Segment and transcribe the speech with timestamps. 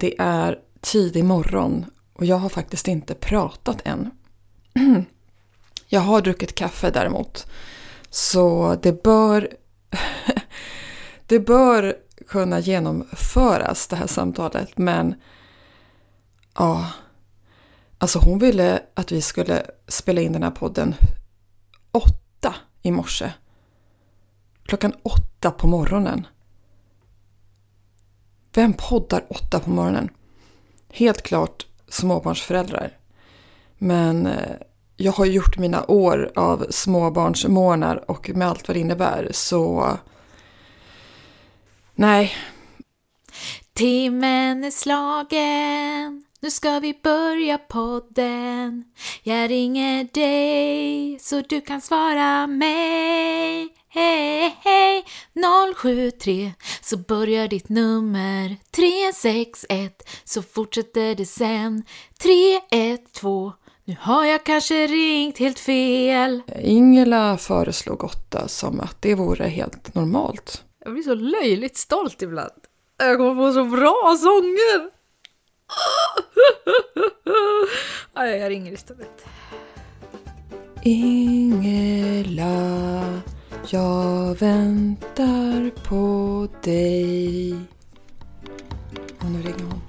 [0.00, 4.10] Det är tidig morgon och jag har faktiskt inte pratat än.
[5.92, 7.46] Jag har druckit kaffe däremot.
[8.10, 9.48] Så det bör,
[11.26, 11.96] det bör
[12.28, 14.78] kunna genomföras det här samtalet.
[14.78, 15.14] Men
[16.54, 16.86] ja,
[17.98, 20.94] alltså hon ville att vi skulle spela in den här podden
[21.92, 23.32] åtta i morse.
[24.62, 26.26] Klockan åtta på morgonen.
[28.52, 30.08] Vem poddar åtta på morgonen?
[30.88, 32.96] Helt klart småbarnsföräldrar.
[33.78, 34.56] Men eh,
[34.96, 39.96] jag har gjort mina år av småbarnsmorgnar och med allt vad det innebär så...
[41.94, 42.32] Nej.
[43.72, 48.84] Timmen är slagen, nu ska vi börja podden.
[49.22, 53.79] Jag ringer dig så du kan svara mig.
[53.92, 55.04] Hej, hej,
[55.76, 61.84] 073 så börjar ditt nummer 361 så fortsätter det sen
[62.22, 63.52] 312
[63.84, 66.42] nu har jag kanske ringt helt fel.
[66.60, 70.64] Ingela föreslog åtta som att det vore helt normalt.
[70.84, 72.52] Jag blir så löjligt stolt ibland.
[72.98, 74.90] Jag kommer få så bra sånger.
[78.40, 79.24] Jag ringer istället.
[80.82, 82.52] Ingela,
[83.68, 87.54] jag väntar på dig.
[89.18, 89.80] Och nu ringer hon.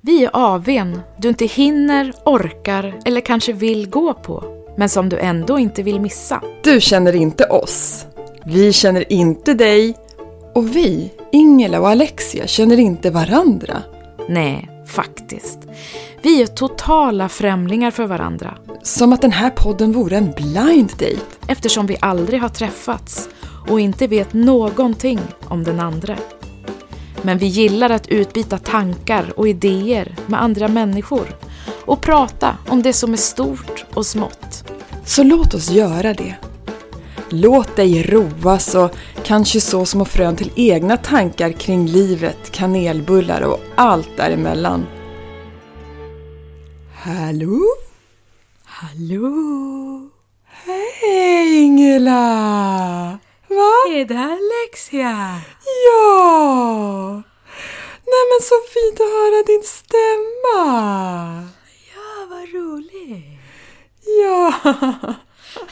[0.00, 5.18] Vi är AWn du inte hinner, orkar eller kanske vill gå på, men som du
[5.18, 6.42] ändå inte vill missa.
[6.62, 8.06] Du känner inte oss.
[8.46, 9.96] Vi känner inte dig.
[10.54, 13.82] Och vi, Ingela och Alexia, känner inte varandra.
[14.28, 15.58] Nej, faktiskt.
[16.22, 18.58] Vi är totala främlingar för varandra.
[18.82, 21.16] Som att den här podden vore en blind date.
[21.46, 23.28] Eftersom vi aldrig har träffats
[23.68, 26.16] och inte vet någonting om den andra.
[27.22, 31.26] Men vi gillar att utbyta tankar och idéer med andra människor
[31.84, 34.64] och prata om det som är stort och smått.
[35.04, 36.34] Så låt oss göra det.
[37.28, 38.90] Låt dig roas och
[39.24, 44.86] kanske så små frön till egna tankar kring livet, kanelbullar och allt däremellan.
[47.00, 47.62] Hallå?
[48.64, 50.10] Hallå!
[50.44, 53.18] Hej Ingela!
[53.48, 53.72] Va?
[53.90, 55.40] Är det Alexia?
[55.86, 57.22] Ja!
[58.06, 61.48] Nej men så fint att höra din stämma!
[61.94, 63.40] Ja, vad roligt!
[64.22, 64.54] Ja!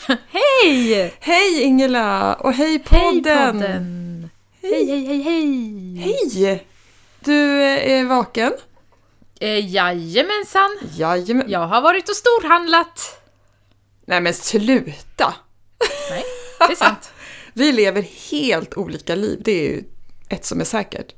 [0.29, 1.15] Hej!
[1.21, 2.35] Hej Ingela!
[2.35, 3.25] Och hej podden!
[3.25, 4.31] Hej podden!
[4.63, 5.97] Hej, hej, hej, hej!
[6.35, 6.67] Hej!
[7.21, 8.53] Du är vaken?
[9.41, 10.79] Eh, jajamensan!
[10.97, 11.51] Jajamän.
[11.51, 13.21] Jag har varit och storhandlat.
[14.07, 15.35] Nej men sluta!
[16.11, 16.25] Nej,
[16.59, 17.11] det är sant.
[17.55, 19.85] Vi lever helt olika liv, det är ju
[20.29, 21.15] ett som är säkert.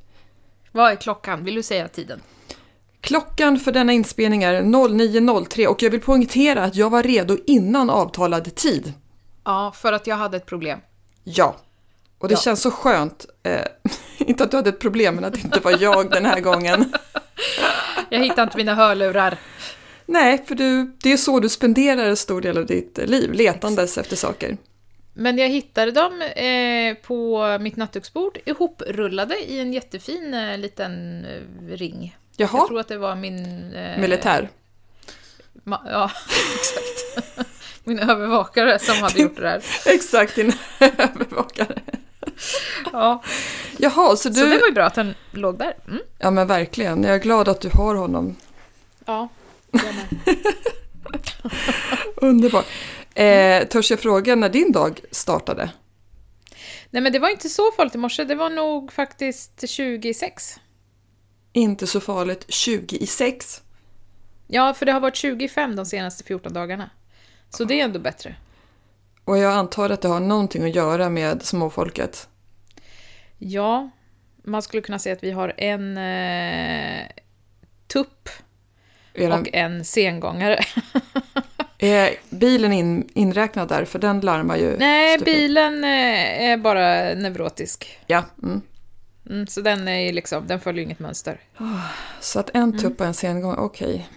[0.72, 1.44] Vad är klockan?
[1.44, 2.22] Vill du säga tiden?
[3.00, 7.90] Klockan för denna inspelning är 09.03 och jag vill poängtera att jag var redo innan
[7.90, 8.92] avtalad tid.
[9.44, 10.80] Ja, för att jag hade ett problem.
[11.24, 11.56] Ja.
[12.18, 12.40] Och det Ja.
[12.40, 13.26] känns så skönt.
[13.42, 13.60] Eh,
[14.18, 16.92] inte att du hade ett problem, men att det inte var jag den här gången.
[18.10, 19.36] Jag hittade inte mina hörlurar.
[20.06, 23.98] Nej, för du, det är så du spenderar en stor del av ditt liv, letandes
[23.98, 24.56] efter saker.
[25.14, 31.76] Men jag hittade dem eh, på mitt nattduksbord ihoprullade i en jättefin eh, liten eh,
[31.76, 32.16] ring.
[32.36, 33.68] Jag Jaha, tror att det var min...
[34.00, 34.48] Militär.
[35.64, 36.10] Ma- ja,
[36.58, 37.48] exakt.
[37.84, 39.62] min övervakare som hade gjort det där.
[39.86, 41.78] Exakt, din övervakare.
[42.92, 43.22] Ja,
[43.78, 44.34] Jaha, så du...
[44.34, 45.74] Så det var ju bra att den låg där.
[45.88, 46.00] Mm.
[46.18, 48.36] Ja men verkligen, jag är glad att du har honom.
[49.06, 49.28] Ja,
[49.70, 50.36] jag med.
[52.16, 52.66] Underbart.
[53.14, 55.70] Eh, törs jag fråga när din dag startade?
[56.90, 60.54] Nej men det var inte så farligt i morse, det var nog faktiskt 26.
[61.52, 63.62] Inte så farligt, 20 i 6.
[64.46, 66.90] Ja, för det har varit 25 de senaste 14 dagarna.
[67.50, 68.34] Så det är ändå bättre.
[69.28, 72.28] Och jag antar att det har någonting att göra med småfolket.
[73.38, 73.90] Ja,
[74.44, 77.06] man skulle kunna säga att vi har en eh,
[77.86, 78.28] tupp
[79.14, 80.58] Eran, och en sengångare.
[81.78, 83.84] Är bilen in, inräknad där?
[83.84, 84.76] För den larmar ju.
[84.76, 85.34] Nej, stupid.
[85.34, 87.98] bilen eh, är bara neurotisk.
[88.06, 88.60] Ja, mm.
[89.30, 91.40] Mm, så den, är liksom, den följer inget mönster.
[92.20, 94.08] Så att en tupp och en sengång, okej.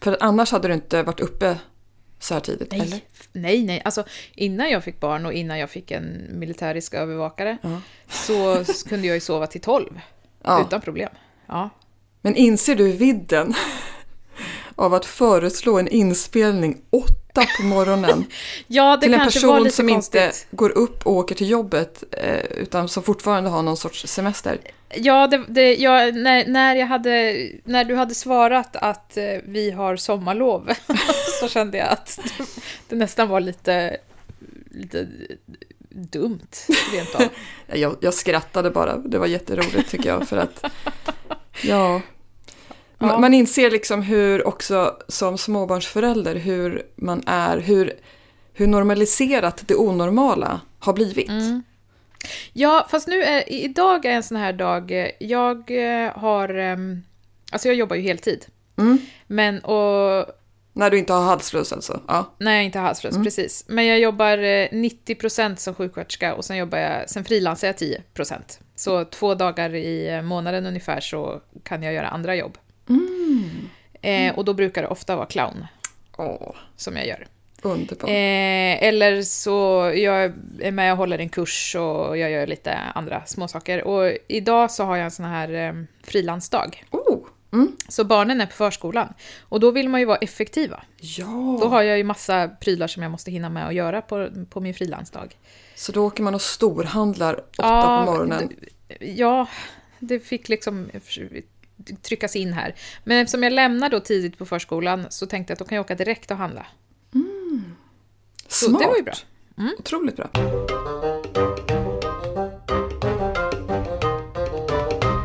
[0.00, 1.56] För annars hade du inte varit uppe
[2.18, 2.84] så här tidigt, eller?
[2.90, 3.82] Nej, nej, nej.
[3.84, 4.04] Alltså,
[4.34, 7.80] innan jag fick barn och innan jag fick en militärisk övervakare Ja.
[8.10, 10.00] så kunde jag ju sova till 12
[10.44, 10.64] Ja.
[10.66, 11.08] utan problem.
[11.46, 11.70] Ja.
[12.20, 13.54] Men inser du vidden
[14.74, 18.24] av att föreslå en inspelning åtta 8 på morgonen
[18.66, 20.22] Ja, det till en person som konstigt.
[20.22, 24.58] inte går upp och åker till jobbet eh, utan som fortfarande har någon sorts semester.
[24.94, 29.70] Ja, det, det, jag, när, när, jag hade, när du hade svarat att eh, vi
[29.70, 30.72] har sommarlov
[31.40, 32.44] så kände jag att det,
[32.88, 33.96] det nästan var lite,
[34.70, 35.08] lite
[35.88, 36.48] dumt,
[36.92, 37.22] rent av.
[37.78, 40.64] Jag, jag skrattade bara, det var jätteroligt tycker jag för att
[41.62, 42.00] ja,
[42.98, 43.18] Ja.
[43.18, 47.92] Man inser liksom hur också som småbarnsförälder hur man är, hur,
[48.52, 51.28] hur normaliserat det onormala har blivit.
[51.28, 51.62] Mm.
[52.52, 57.02] Ja, fast nu är, idag är en sån här dag, eh, jag eh, har, ehm,
[57.52, 58.46] alltså jag jobbar ju heltid.
[58.78, 58.98] Mm.
[59.26, 60.26] Men, och
[60.72, 62.00] När du inte har halsfluss alltså.
[62.08, 62.34] Ja.
[62.38, 63.64] när jag inte har halsfluss, precis.
[63.68, 68.40] Men jag jobbar eh, 90% som sjuksköterska och sen jobbar jag, sen frilansar jag 10%.
[68.76, 72.58] Så två dagar i eh, månaden ungefär så kan jag göra andra jobb.
[74.02, 75.66] Eh, och då brukar det ofta vara clown
[76.16, 77.26] Åh, som jag gör.
[77.62, 78.08] underbart.
[78.10, 79.52] Eh, eller så
[79.96, 83.84] jag är med och håller en kurs och jag gör lite andra småsaker.
[83.84, 86.84] Och idag så har jag en sån här eh, frilansdag.
[86.90, 87.76] Oh, mm.
[87.88, 89.12] Så barnen är på förskolan.
[89.40, 90.82] Och då vill man ju vara effektiva.
[91.00, 94.28] Ja, Då har jag ju massa prylar som jag måste hinna med att göra på,
[94.50, 95.36] på min frilansdag.
[95.74, 98.52] så då åker man och storhandlar åtta Ja, på morgonen.
[99.00, 99.46] Ja,
[99.98, 100.90] det fick liksom
[102.02, 102.74] tryckas in här.
[103.04, 105.84] Men eftersom jag lämnar då tidigt på förskolan så tänkte jag att då kan jag
[105.84, 106.66] åka direkt och handla.
[108.48, 108.82] Så Smart.
[108.82, 109.14] det var ju bra.
[109.78, 110.30] Otroligt bra.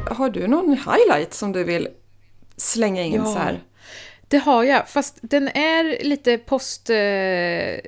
[0.09, 1.87] Har du någon highlight som du vill
[2.57, 3.25] slänga in Ja.
[3.25, 3.63] så här?
[4.27, 6.89] Det har jag, fast den är lite post...
[6.89, 7.79] Eh, eh,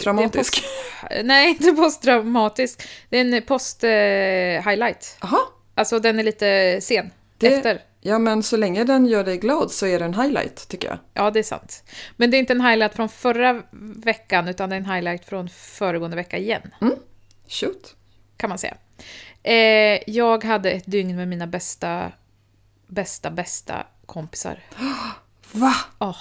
[0.00, 0.54] Traumatisk?
[0.54, 0.66] Post,
[1.24, 2.88] nej, inte posttraumatisk.
[3.08, 5.16] Det är en post-highlight.
[5.22, 5.38] Jaha,
[5.74, 7.10] alltså den är lite sen.
[7.38, 7.82] Det- Efter.
[8.00, 10.98] ja men så länge den gör dig glad så är det en highlight tycker jag.
[11.14, 11.84] Ja, det är sant.
[12.16, 13.62] Men det är inte en highlight från förra
[13.96, 16.74] veckan, utan det är en highlight från föregående vecka igen.
[17.48, 17.94] Shoot.
[18.36, 18.76] kan man säga.
[19.42, 22.12] Eh, jag hade ett dygn med mina bästa,
[22.86, 24.58] bästa, bästa kompisar.
[25.52, 25.74] Va?
[25.98, 26.16] Åh,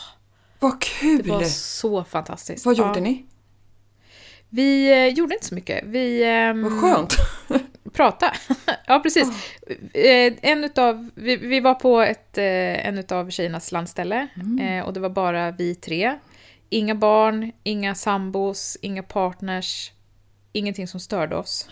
[0.59, 1.21] Vad kul!
[1.23, 2.65] det var så fantastiskt.
[2.65, 3.03] Vad gjorde Ja.
[3.03, 3.25] ni?
[4.49, 5.83] Vi eh, gjorde inte så mycket.
[5.85, 7.15] Vi ehm, Vad skönt.
[7.93, 8.33] pratade.
[8.87, 9.29] ja, precis.
[9.93, 14.27] Eh, en utav, vi, vi var på ett, eh, en av tjejernas landställe
[14.61, 16.19] eh, och det var bara vi tre.
[16.69, 19.91] Inga barn, inga sambos, inga partners,
[20.51, 21.69] ingenting som störde oss.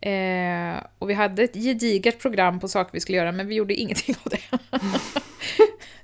[0.00, 3.74] Eh, och vi hade ett gediget program på saker vi skulle göra, men vi gjorde
[3.74, 4.58] ingenting av det.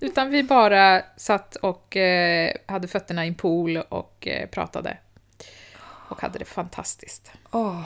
[0.06, 4.96] Utan vi bara satt och eh, hade fötterna i en pool och eh, pratade.
[6.08, 7.32] Och hade det fantastiskt.
[7.50, 7.84] Åh,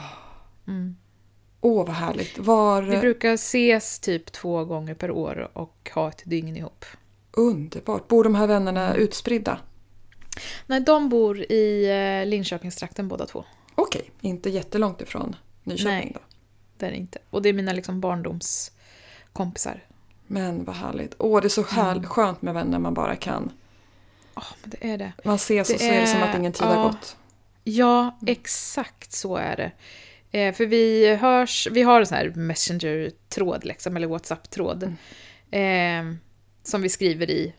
[0.67, 0.95] Mm.
[1.61, 2.37] Åh, vad härligt.
[2.37, 6.85] Var Vi brukar ses typ två gånger per år och ha ett dygn ihop.
[7.31, 8.07] underbart.
[8.07, 9.59] Bor de här vännerna utspridda?
[10.65, 11.85] Nej, de bor i
[12.21, 13.43] eh, Linköpingstrakten båda två.
[13.75, 16.11] Okej, inte jättelångt ifrån Nyköping Nej.
[16.13, 16.19] då.
[16.77, 17.19] Det är det inte.
[17.29, 19.83] Och det är mina liksom barndomskompisar.
[20.27, 21.15] Men vad härligt.
[21.19, 22.03] Åh, det är så här, Mm.
[22.09, 23.51] skönt med vänner man bara kan.
[24.35, 25.13] Ja, men det är det.
[25.25, 26.73] Man ses och Det så är det som att ingen tid ja.
[26.73, 27.17] har gått.
[27.63, 29.71] Ja, exakt så är det.
[30.31, 34.83] Eh, för vi hörs, vi har en sån här Messenger-tråd, liksom, eller WhatsApp-tråd.
[35.51, 36.03] Eh,
[36.63, 37.53] som vi skriver i.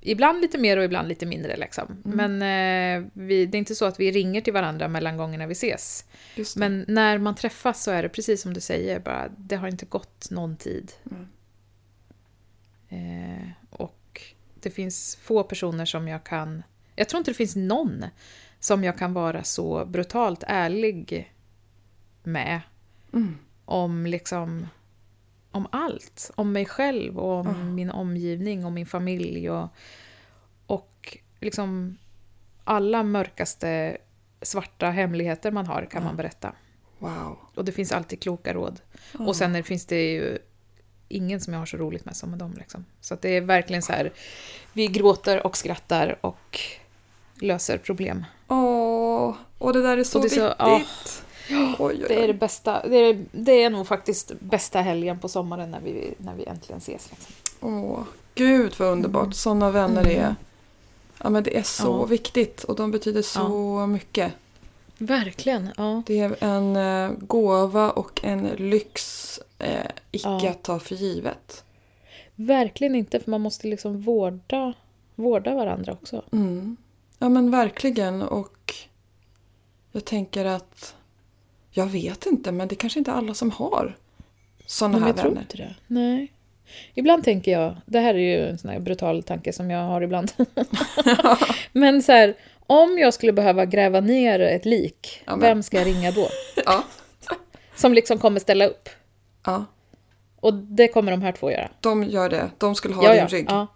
[0.00, 1.56] Ibland lite mer och ibland lite mindre.
[1.56, 2.02] Liksom.
[2.04, 5.52] Men eh, vi, det är inte så att vi ringer till varandra mellan gångerna vi
[5.52, 6.04] ses.
[6.56, 9.86] Men när man träffas så är det precis som du säger, bara, det har inte
[9.86, 10.92] gått någon tid.
[11.10, 11.28] Mm.
[12.88, 14.22] Eh, och
[14.60, 16.62] det finns få personer som jag kan...
[16.96, 18.04] Jag tror inte det finns någon
[18.60, 21.32] som jag kan vara så brutalt ärlig
[22.22, 22.60] med
[23.12, 23.38] Mm.
[23.64, 24.68] om liksom
[25.50, 26.30] om allt.
[26.34, 27.54] Om mig själv och om Ja.
[27.64, 29.68] min omgivning och min familj och,
[30.66, 31.96] och liksom
[32.64, 33.96] alla mörkaste
[34.42, 36.52] svarta hemligheter man har kan man berätta.
[36.98, 37.38] Wow.
[37.54, 38.80] Och det finns alltid kloka råd.
[39.18, 40.38] Och sen finns det ju
[41.08, 42.54] ingen som jag har så roligt med som med dem.
[42.58, 42.84] Liksom.
[43.00, 44.12] Så det är verkligen så här,
[44.72, 46.60] vi gråter och skrattar och
[47.34, 48.24] löser problem.
[48.48, 51.24] Åh, och det där är så, Och det är så- viktigt.
[51.50, 52.26] Oj, oj, Det är oj.
[52.26, 56.34] det bästa, det är, det är nog faktiskt bästa helgen på sommaren när vi, när
[56.34, 57.10] vi äntligen ses.
[57.10, 57.34] Liksom.
[57.60, 58.00] Åh,
[58.34, 59.22] gud vad underbart.
[59.22, 59.32] Mm.
[59.32, 60.20] Sådana vänner Mm.
[60.20, 60.34] är...
[61.24, 62.04] Ja, men det är så Ja.
[62.04, 64.32] viktigt och de betyder så mycket.
[64.98, 66.02] Verkligen, ja.
[66.06, 70.50] Det är en eh, gåva och en lyx eh, icke Ja.
[70.50, 71.64] att ta för givet.
[72.34, 74.72] Verkligen inte, för man måste liksom vårda,
[75.14, 76.22] vårda varandra också.
[76.32, 76.76] Mm.
[77.18, 78.74] Ja men verkligen och
[79.92, 80.94] jag tänker att
[81.72, 83.96] jag vet inte men det kanske inte alla som har
[84.66, 85.40] sådana här jag tror vänner.
[85.42, 85.74] inte det.
[85.86, 86.32] Nej.
[86.94, 90.02] Ibland tänker jag, det här är ju en sån här brutal tanke som jag har
[90.02, 90.32] ibland.
[91.72, 92.34] Men så här,
[92.66, 96.28] om jag skulle behöva gräva ner ett lik, Ja, men- vem ska jag ringa då?
[96.66, 96.84] Ja.
[97.76, 98.88] Som liksom kommer ställa upp.
[99.46, 99.64] ja,
[100.40, 101.70] Och det kommer de här två göra.
[101.80, 102.50] de gör det.
[102.58, 103.46] De skulle ha ja, din ja, rygg.
[103.48, 103.66] ja.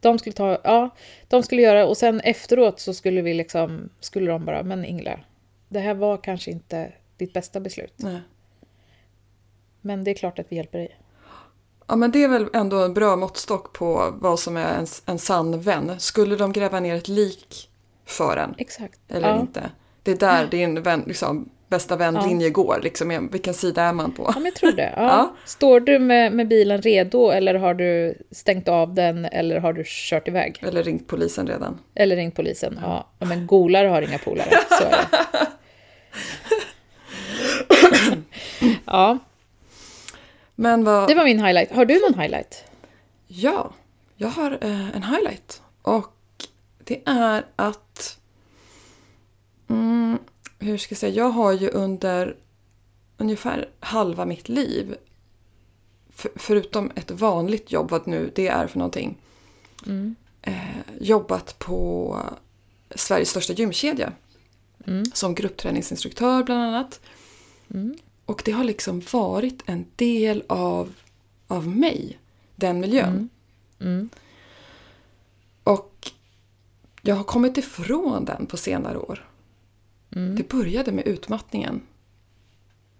[0.00, 0.90] De skulle ta, ja,
[1.28, 5.20] de skulle göra och sen efteråt så skulle vi liksom, skulle de bara, men Ingela,
[5.68, 7.94] det här var kanske inte ditt bästa beslut.
[7.96, 8.20] Nej.
[9.80, 10.98] Men det är klart att vi hjälper dig.
[11.86, 15.18] Ja, men det är väl ändå en bra måttstock på vad som är en, en
[15.18, 15.92] sann vän.
[15.98, 17.70] Skulle de gräva ner ett lik
[18.04, 18.98] för en Exakt.
[19.08, 19.40] eller ja.
[19.40, 19.70] inte?
[20.02, 22.80] Det är där din vän, liksom, bästa vänlinje går.
[22.82, 24.22] Liksom, vilken sida är man på?
[24.22, 24.92] Ja, men jag tror det.
[24.96, 25.02] Ja.
[25.02, 25.36] Ja.
[25.44, 29.82] Står du med, med bilen redo eller har du stängt av den eller har du
[29.86, 30.58] kört iväg?
[30.62, 31.78] Eller ringt polisen redan.
[31.94, 32.78] Eller ringt polisen?
[32.82, 34.50] Ja, ja men golare har inga polare.
[34.68, 35.06] Så är det.
[38.84, 39.18] Ja,
[40.54, 41.08] Men vad...
[41.08, 41.72] det var min highlight.
[41.72, 42.64] Har du någon highlight?
[43.26, 43.72] Ja,
[44.16, 45.62] jag har eh, en highlight.
[45.82, 46.12] Och
[46.84, 48.18] det är att...
[49.68, 50.18] Mm,
[50.58, 51.14] hur ska jag säga?
[51.14, 52.36] Jag har ju under
[53.16, 54.96] ungefär halva mitt liv,
[56.14, 59.16] för, förutom ett vanligt jobb, vad nu det är för någonting,
[59.86, 60.14] Mm.
[60.42, 60.54] eh,
[61.00, 62.18] jobbat på
[62.94, 64.12] Sveriges största gymkedja.
[64.86, 65.04] Mm.
[65.14, 67.00] Som gruppträningsinstruktör bland annat.
[67.74, 67.96] Mm.
[68.26, 70.94] Och det har liksom varit en del av,
[71.46, 72.18] av mig,
[72.56, 73.08] den miljön.
[73.08, 73.28] Mm.
[73.80, 74.08] Mm.
[75.64, 76.10] Och
[77.02, 79.28] jag har kommit ifrån den på senare år.
[80.16, 80.36] Mm.
[80.36, 81.82] Det började med utmattningen.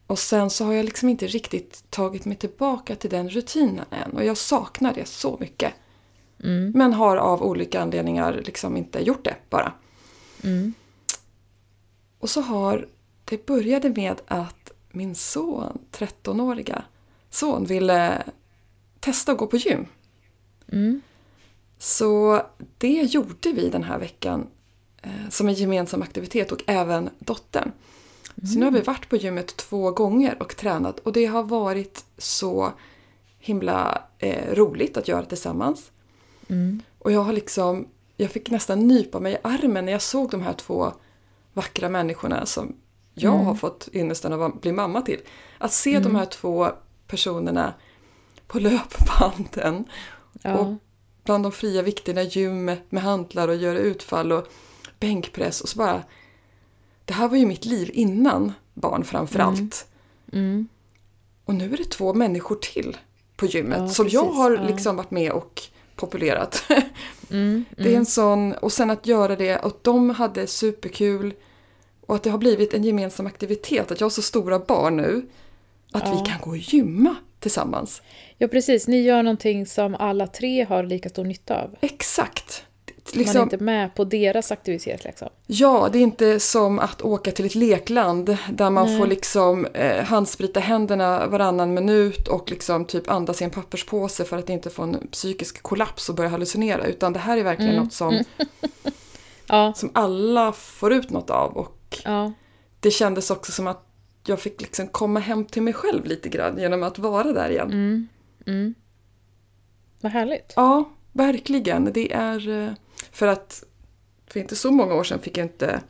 [0.06, 4.10] Och sen så har jag liksom inte riktigt tagit mig tillbaka till den rutinen än.
[4.10, 5.74] Och jag saknar det så mycket.
[6.42, 6.72] Mm.
[6.74, 9.72] Men har av olika anledningar liksom inte gjort det bara.
[10.42, 10.74] Mm.
[12.18, 12.88] Och så har
[13.24, 16.84] det började med att min son, 13-åriga
[17.30, 18.22] son, ville
[19.00, 19.86] testa att gå på gym.
[20.72, 21.00] Mm.
[21.78, 22.42] Så
[22.78, 24.46] det gjorde vi den här veckan
[25.02, 27.72] eh, som en gemensam aktivitet och även dottern.
[28.52, 32.04] Så nu har vi varit på gymmet två gånger och tränat och det har varit
[32.18, 32.72] så
[33.38, 35.90] himla eh, roligt att göra tillsammans.
[36.48, 36.82] Mm.
[36.98, 40.42] Och jag har liksom, jag fick nästan nypa mig i armen när jag såg de
[40.42, 40.92] här två
[41.52, 42.76] vackra människorna som
[43.14, 43.46] jag Mm.
[43.46, 45.20] har fått ynnesten att bli mamma till.
[45.58, 46.68] Att se de här två
[47.06, 47.74] personerna
[48.46, 49.84] på löpbanden
[50.42, 50.58] Ja.
[50.58, 50.74] Och
[51.24, 54.48] bland de fria vikterna gymmet med hantlar och göra utfall och
[55.00, 56.02] bänkpress och så bara...
[57.04, 59.86] Det här var ju mitt liv innan barn framför allt.
[60.32, 60.68] Mm.
[61.44, 62.96] Och nu är det två människor till
[63.36, 64.36] på gymmet Ja, som jag precis.
[64.38, 64.62] har Ja.
[64.62, 65.62] liksom varit med och
[65.96, 66.64] populerat.
[67.30, 67.64] Mm.
[67.76, 71.34] Det är en sån, och sen att göra det, och de hade superkul.
[72.06, 75.26] Och att det har blivit en gemensam aktivitet, att jag har så stora barn nu.
[75.92, 76.12] Att Ja.
[76.24, 78.02] vi kan gå och gymma tillsammans.
[78.38, 78.88] Ja, precis.
[78.88, 81.70] Ni gör någonting som alla tre har lika stor nytta av.
[81.80, 82.64] Exakt!
[83.06, 85.28] Man är Liksom, inte med på deras aktivitet liksom.
[85.46, 88.98] Ja, det är inte som att åka till ett lekland där man Nej.
[88.98, 94.36] får liksom eh, handsprita händerna varannan minut och liksom typ andas i en papperspåse för
[94.38, 96.86] att inte få en psykisk kollaps och börja hallucinera.
[96.86, 97.84] Utan det här är verkligen Mm.
[97.84, 98.18] något som,
[99.46, 101.56] Ja, som alla får ut något av.
[101.56, 101.73] Och
[102.04, 102.32] ja,
[102.80, 103.86] det kändes också som att
[104.26, 107.72] jag fick liksom komma hem till mig själv lite grann genom att vara där igen.
[107.72, 108.08] mm.
[108.46, 108.74] Mm.
[110.00, 110.52] Vad härligt.
[110.56, 111.92] Ja, verkligen.
[111.94, 112.72] Det är eh,
[113.12, 113.64] för att
[114.26, 115.80] för inte så många år sedan fick jag inte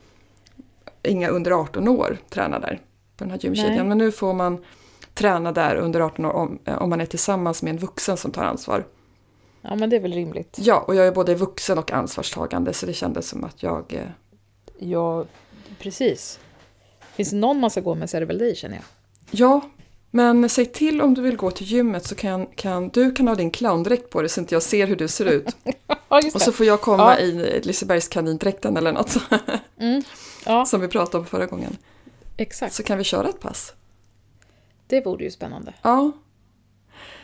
[1.02, 2.80] inga under 18 år träna där
[3.16, 3.74] på den här gymkedjan.
[3.76, 3.84] Nej.
[3.84, 4.64] Men nu får man
[5.14, 8.30] träna där under 18 år om, eh, om man är tillsammans med en vuxen som
[8.30, 8.86] tar ansvar.
[9.62, 10.56] Ja, men det är väl rimligt.
[10.60, 13.92] Ja, och jag är både vuxen och ansvarstagande så det kändes som att jag...
[13.94, 14.08] eh,
[14.78, 15.24] Ja,
[15.78, 16.38] precis.
[17.14, 18.84] Finns det någon man ska gå med så är det väl dig känner jag.
[19.30, 19.60] Ja,
[20.10, 23.34] men säg till om du vill gå till gymmet så kan, kan du kan ha
[23.34, 25.56] din clowndräkt på dig så inte jag ser hur du ser ut.
[26.08, 27.18] Ja, Och så får jag komma Ja.
[27.18, 29.16] i Lisebergs kanindräkten eller något
[29.78, 30.02] Mm.
[30.46, 31.76] Ja, som vi pratade om förra gången.
[32.36, 32.74] exakt.
[32.74, 33.72] Så kan vi köra ett pass.
[34.86, 35.74] Det vore ju spännande.
[35.82, 36.12] Ja.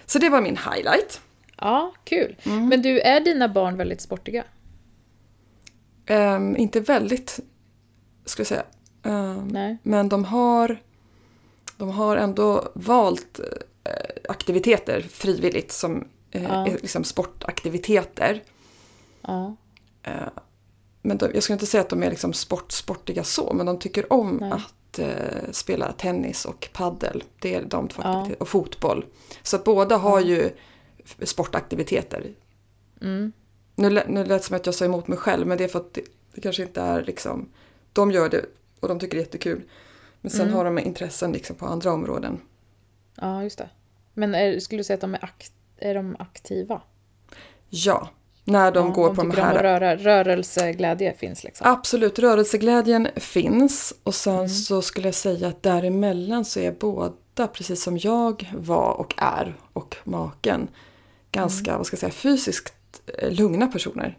[0.06, 1.20] Så det var min highlight.
[1.56, 2.36] Ja, kul.
[2.42, 2.68] Mm.
[2.68, 4.44] Men du, är dina barn väldigt sportiga?
[6.06, 7.40] Ehm, inte väldigt,
[8.30, 8.64] ska jag säga.
[9.02, 9.76] Ehm, Nej.
[9.82, 10.82] men de har,
[11.76, 13.40] de har ändå valt
[13.84, 13.92] eh,
[14.28, 16.66] aktiviteter frivilligt som eh, Ja.
[16.66, 18.42] är liksom sportaktiviteter.
[19.22, 19.56] Ja.
[20.02, 20.12] Eh,
[21.02, 24.12] men de, jag skulle inte säga att de är liksom sportsportiga så, men de tycker
[24.12, 24.52] om Nej.
[24.52, 27.24] att eh, spela tennis och paddel.
[27.38, 28.28] Det är de två Ja.
[28.40, 29.04] Och fotboll.
[29.42, 30.50] Så att båda har ju
[31.22, 32.34] sportaktiviteter.
[33.02, 33.32] Mm.
[33.76, 35.78] Nu, nu lät det som att jag sa emot mig själv, men det är för
[35.78, 36.02] att det,
[36.34, 37.48] det kanske inte är liksom...
[37.92, 38.44] De gör det
[38.80, 39.62] och de tycker det är jättekul.
[40.20, 40.54] Men sen Mm.
[40.54, 42.40] har de intressen liksom på andra områden.
[43.20, 43.68] Ja, just det.
[44.14, 46.82] Men är, skulle du säga att de är akt, är de aktiva?
[47.68, 48.08] Ja,
[48.44, 49.62] när de Ja, går på de om att här...
[49.62, 51.66] röra, rörelseglädje finns liksom.
[51.70, 53.94] Absolut, rörelseglädjen finns.
[54.02, 54.48] Och sen Mm.
[54.48, 59.56] så skulle jag säga att däremellan så är båda, precis som jag var och är,
[59.72, 60.68] och maken,
[61.32, 61.78] ganska, Mm.
[61.78, 62.74] vad ska jag säga, fysiskt
[63.18, 64.18] eh, lugna personer.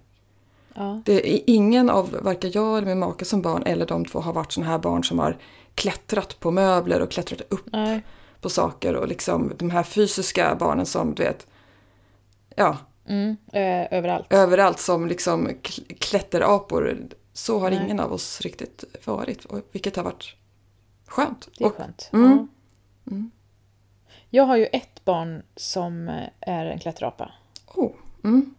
[0.76, 1.02] Ja.
[1.06, 4.34] Det är ingen av varken jag eller min make som barn eller de två har
[4.34, 5.38] varit sådana här barn som har
[5.76, 8.02] klättrat på möbler och klättrat upp Nej.
[8.42, 11.48] på saker och liksom de här fysiska barnen som du vet,
[12.56, 13.38] ja, Mm.
[13.54, 14.26] Eh, överallt.
[14.30, 16.98] överallt som liksom kl- klätterapor.
[17.34, 17.82] Så har Nej.
[17.84, 20.36] ingen av oss riktigt varit, vilket har varit
[21.08, 21.50] skönt.
[21.58, 22.10] Det är Och, skönt.
[22.14, 22.48] Mm.
[23.04, 23.14] Ja.
[24.30, 27.32] Jag har ju ett barn som eh, är en klätterapa.
[27.76, 27.92] oh,
[28.24, 28.56] mm,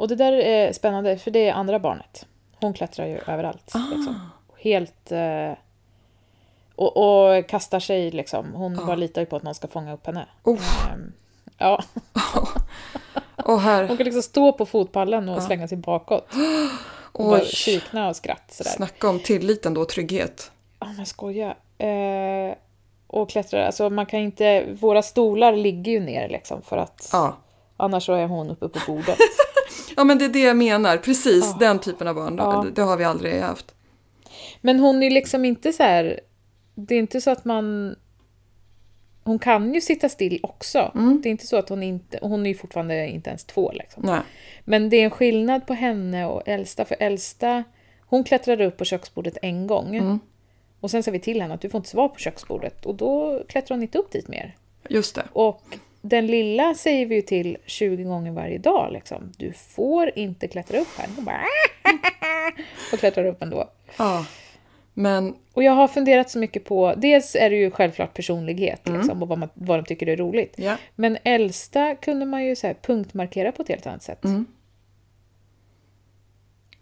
[0.00, 2.26] Och det där är spännande, för det är andra barnet.
[2.60, 3.70] Hon klättrar ju överallt.
[3.74, 3.78] Ah.
[3.94, 4.30] Liksom.
[4.58, 5.12] Helt...
[5.12, 5.52] Eh,
[6.76, 8.52] och, och kastar sig liksom.
[8.54, 8.84] Hon Ja.
[8.86, 10.26] bara litar ju på att någon ska fånga upp henne.
[10.44, 10.58] oh,
[10.92, 11.12] Ehm,
[11.58, 11.82] ja,
[13.36, 15.40] och här, hon kan liksom stå på fotpallen och Ja.
[15.40, 16.28] slänga sig bakåt.
[17.12, 18.70] Och bara kikna och skratt sådär.
[18.70, 20.50] snacka om tilliten då, trygghet.
[20.80, 21.54] Ja, men skoja.
[21.78, 22.54] Eh,
[23.06, 24.66] och klättrar, alltså man kan inte...
[24.80, 27.36] Våra stolar ligger ju ner liksom för att Ja.
[27.76, 29.18] annars så är hon uppe på bordet.
[30.00, 31.56] ja, men det är det jag menar, precis Ja.
[31.60, 32.34] den typen av barn.
[32.38, 32.62] Ja.
[32.62, 33.74] Det, det har vi aldrig haft.
[34.60, 36.20] Men hon är liksom inte så här...
[36.74, 37.96] Det är inte så att man...
[39.24, 40.92] Hon kan ju sitta still också.
[40.94, 41.20] Mm.
[41.22, 42.18] Det är inte så att hon inte...
[42.22, 44.02] Hon är ju fortfarande inte ens två liksom.
[44.06, 44.20] Nej.
[44.64, 46.84] Men det är en skillnad på henne och äldsta.
[46.84, 47.64] För äldsta,
[48.06, 49.96] hon klättrade upp på köksbordet en gång.
[49.96, 50.20] Mm.
[50.80, 52.86] Och sen sa vi till henne att du får inte vara på köksbordet.
[52.86, 54.56] Och då klättrar hon inte upp dit mer.
[54.88, 55.24] Just det.
[55.32, 55.62] Och
[56.02, 58.92] den lilla säger vi ju till 20 gånger varje dag.
[58.92, 59.32] Liksom.
[59.38, 61.06] Du får inte klättra upp här.
[61.16, 61.40] Hon bara
[62.92, 63.70] och klättrar upp ändå.
[63.98, 64.26] Ja.
[64.94, 69.00] Men Och jag har funderat så mycket på, dels är det ju självklart personlighet Mm.
[69.00, 70.54] liksom, och vad, man, vad de tycker är roligt.
[70.58, 74.24] ja, Men äldsta kunde man ju så här punktmarkera på ett helt annat sätt.
[74.24, 74.46] Mm.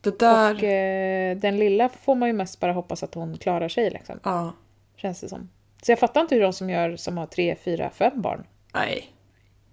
[0.01, 0.55] det där...
[0.55, 4.21] Och eh, den lilla får man ju mest bara hoppas att hon klarar sig, liksom,
[4.25, 4.53] Ja.
[4.97, 5.49] känns det som.
[5.83, 8.45] Så jag fattar inte hur de som gör som har tre, fyra, fem barn.
[8.75, 9.13] Nej.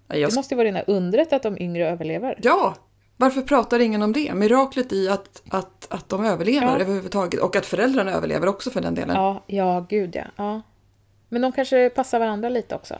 [0.08, 2.38] Nej, jag Det måste ju vara rena undret att de yngre överlever.
[2.42, 2.74] Ja,
[3.16, 4.34] varför pratar ingen om det?
[4.34, 6.78] Miraklet i att, att, att de överlever Ja.
[6.78, 9.16] överhuvudtaget och att föräldrarna överlever också för den delen.
[9.16, 10.24] Ja, Ja, ja, gud ja.
[10.36, 10.62] ja.
[11.28, 12.94] Men de kanske passar varandra lite också.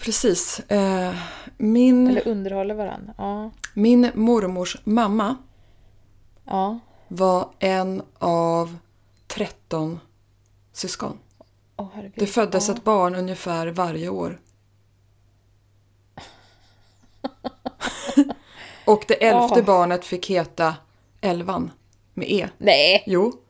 [0.00, 0.60] precis.
[0.68, 1.14] Eh,
[1.56, 3.14] min, Eller underhåller varandra.
[3.18, 3.50] Ja.
[3.74, 5.36] min mormors mamma
[6.44, 6.78] Ja.
[7.08, 8.76] var en av
[9.26, 10.00] 13
[10.72, 11.18] syskon.
[11.94, 12.12] Herregud.
[12.16, 12.74] Det föddes ja.
[12.74, 14.38] ett barn ungefär varje år.
[18.84, 19.62] Och det elfte Ja.
[19.64, 20.74] barnet fick heta
[21.20, 21.70] Elvan
[22.14, 22.48] med E.
[22.58, 23.32] Nej, Jo,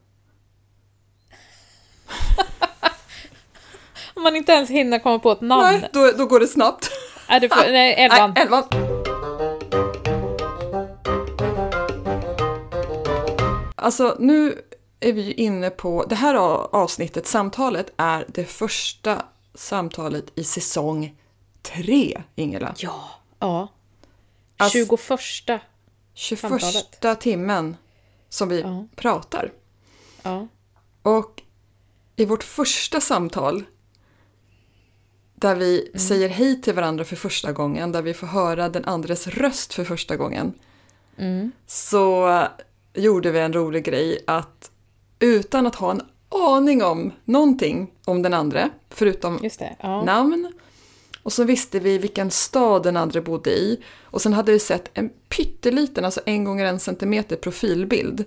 [4.14, 5.62] om man inte ens hinner komma på ett namn.
[5.80, 6.90] nej, då, då går det snabbt.
[7.28, 8.32] Är det för, nej, elvan.
[8.36, 8.64] Nej, elvan.
[13.76, 14.58] Alltså nu
[15.00, 16.34] är vi inne på, det här
[16.74, 19.22] avsnittet, samtalet, är det första
[19.54, 21.14] samtalet i säsong
[21.62, 22.74] tre, Ingela.
[22.78, 23.10] Ja.
[23.38, 23.68] Ja.
[24.56, 25.60] Alltså- 21.
[26.14, 27.20] 21 samtalet.
[27.20, 27.76] timmen
[28.28, 28.86] som vi Ja.
[28.96, 29.52] pratar.
[30.22, 30.48] Ja.
[31.02, 31.42] Och
[32.16, 33.64] i vårt första samtal,
[35.34, 35.98] där vi Mm.
[35.98, 39.84] säger hej till varandra för första gången, där vi får höra den andres röst för
[39.84, 40.54] första gången,
[41.16, 41.52] Mm.
[41.66, 42.42] så
[42.94, 44.70] gjorde vi en rolig grej att
[45.18, 49.76] utan att ha en aning om någonting om den andra, förutom det.
[49.80, 50.02] Ja.
[50.04, 50.52] namn,
[51.24, 54.90] och så visste vi vilken stad den andra bodde i, och sen hade vi sett
[54.94, 58.24] en pytteliten, alltså en gånger en centimeter profilbild.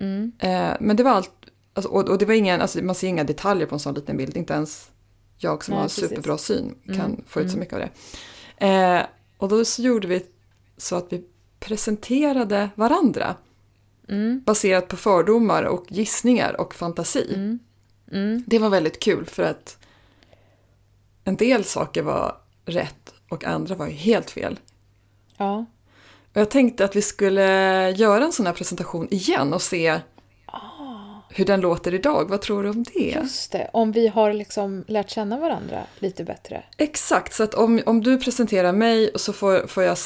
[0.00, 0.32] Mm.
[0.38, 1.30] Eh, men det var allt,
[1.74, 4.16] alltså, och, och det var ingen, alltså, man ser inga detaljer på en sån liten
[4.16, 4.90] bild, inte ens
[5.38, 6.08] jag som Nej, har precis.
[6.08, 7.60] superbra syn kan Mm, få ut så mm.
[7.60, 7.90] mycket av det.
[8.66, 9.02] Eh,
[9.38, 10.26] och då så gjorde vi
[10.76, 11.24] så att vi
[11.60, 13.34] presenterade varandra
[14.08, 14.42] Mm.
[14.46, 17.34] baserat på fördomar och gissningar och fantasi.
[17.34, 17.58] Mm.
[18.12, 18.44] Mm.
[18.46, 19.78] Det var väldigt kul för att
[21.24, 24.58] en del saker var rätt och andra var ju helt fel.
[25.36, 25.66] Ja.
[26.34, 27.44] Och jag tänkte att vi skulle
[27.90, 30.00] göra en sån här presentation igen och se
[31.32, 32.28] hur den låter idag.
[32.30, 33.14] Vad tror du om det?
[33.22, 33.70] Just det.
[33.72, 36.64] Om vi har liksom lärt känna varandra lite bättre.
[36.76, 39.96] Exakt, så att om, om du presenterar mig så får, får jag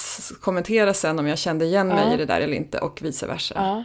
[0.41, 2.15] kommentera sen om jag kände igen mig Ja.
[2.15, 3.55] i det där eller inte och vice versa.
[3.57, 3.85] Ja,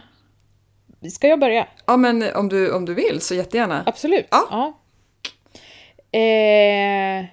[1.00, 1.10] Ja.
[1.10, 1.66] Ska jag börja?
[1.98, 3.82] men om du, om du vill så jättegärna.
[3.86, 4.26] Absolut.
[4.30, 4.79] Ja.
[6.12, 7.24] Eh,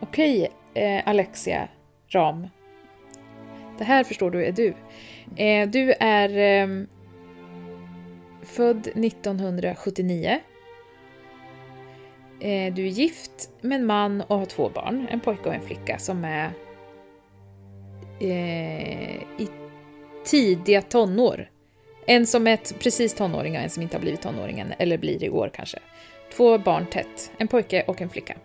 [0.00, 1.68] Okej, eh, Alexia
[2.08, 2.46] Ram.
[3.78, 4.74] Det här förstår du är du.
[5.36, 6.28] Eh, du är
[6.62, 6.84] eh,
[8.42, 10.40] född 1979.
[12.40, 15.62] Eh, du är gift med en man och har två barn, en pojke och en
[15.62, 16.50] flicka som är
[18.20, 19.48] eh, i
[20.24, 21.50] tidiga tonår.
[22.06, 25.24] En som är precis tonåring och en som inte har blivit tonåring än, eller blir
[25.24, 25.78] i år kanske.
[26.36, 28.36] Två barn tätt, en pojke och en flicka.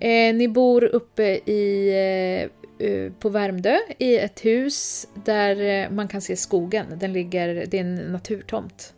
[0.00, 6.08] Eh, ni bor uppe i, eh, eh på Värmdö i ett hus där eh, man
[6.08, 6.86] kan se skogen.
[6.96, 8.94] Den ligger, det är en naturtomt.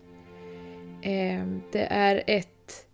[1.03, 2.87] Eh, det är ett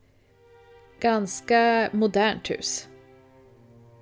[1.01, 2.88] ganska modernt hus.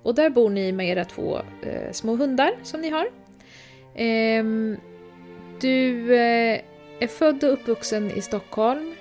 [0.03, 3.05] Och där bor ni med era två eh, små hundar som ni har.
[3.95, 4.43] Eh,
[5.61, 6.15] du
[7.01, 8.95] är född och uppvuxen i Stockholm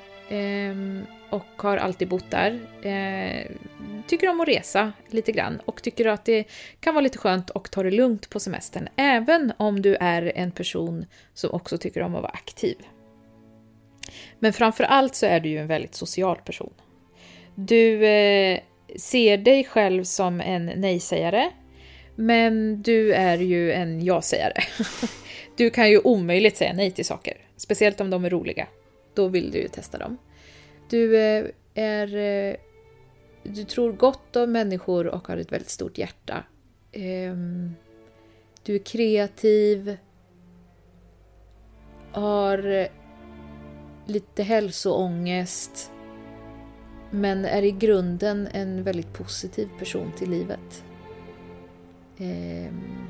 [1.31, 2.61] och har alltid bott där.
[2.83, 3.47] Eh,
[4.07, 6.45] tycker om att resa lite grann och tycker att det
[6.81, 10.51] kan vara lite skönt att ta det lugnt på semestern, även om du är en
[10.51, 12.77] person som också tycker om att vara aktiv.
[14.39, 16.73] Men framför allt så är du ju en väldigt social person.
[17.55, 18.61] Du eh,
[18.97, 21.51] ser dig själv som en nej-sägare,
[22.17, 24.63] men du är ju en ja-sägare.
[25.57, 28.67] Du kan ju omöjligt säga nej till saker, speciellt om de är roliga.
[29.15, 30.19] Då vill du ju testa dem.
[30.89, 32.17] Du eh, är...
[32.17, 32.57] Eh,
[33.43, 36.45] du tror gott om människor och har ett väldigt stort hjärta.
[36.93, 37.75] Ehm,
[38.63, 39.97] du är kreativ.
[42.13, 42.87] Har eh,
[44.07, 45.93] lite hälsoångest.
[47.11, 50.85] Men är i grunden en väldigt positiv person till livet.
[52.19, 53.09] Ehm,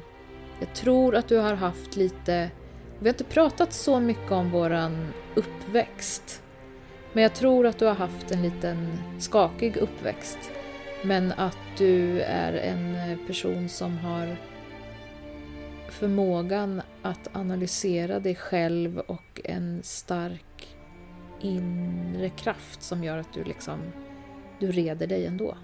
[0.60, 2.50] jag tror att du har haft lite...
[2.98, 6.42] Vi har inte pratat så mycket om våran uppväxt.
[7.18, 10.38] Men jag tror att du har haft en liten skakig uppväxt.
[11.02, 14.36] Men att du är en person som har
[15.88, 20.76] förmågan att analysera dig själv och en stark
[21.40, 23.80] inre kraft som gör att du liksom
[24.58, 25.56] du reder dig ändå.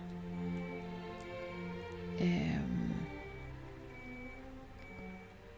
[2.20, 2.94] Ehm.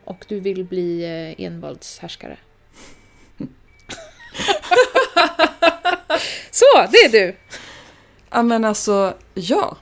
[0.04, 2.38] Och du vill bli eh, envåldshärskare.
[6.50, 7.36] Så, det är du!
[8.30, 9.76] Ja men alltså, ja.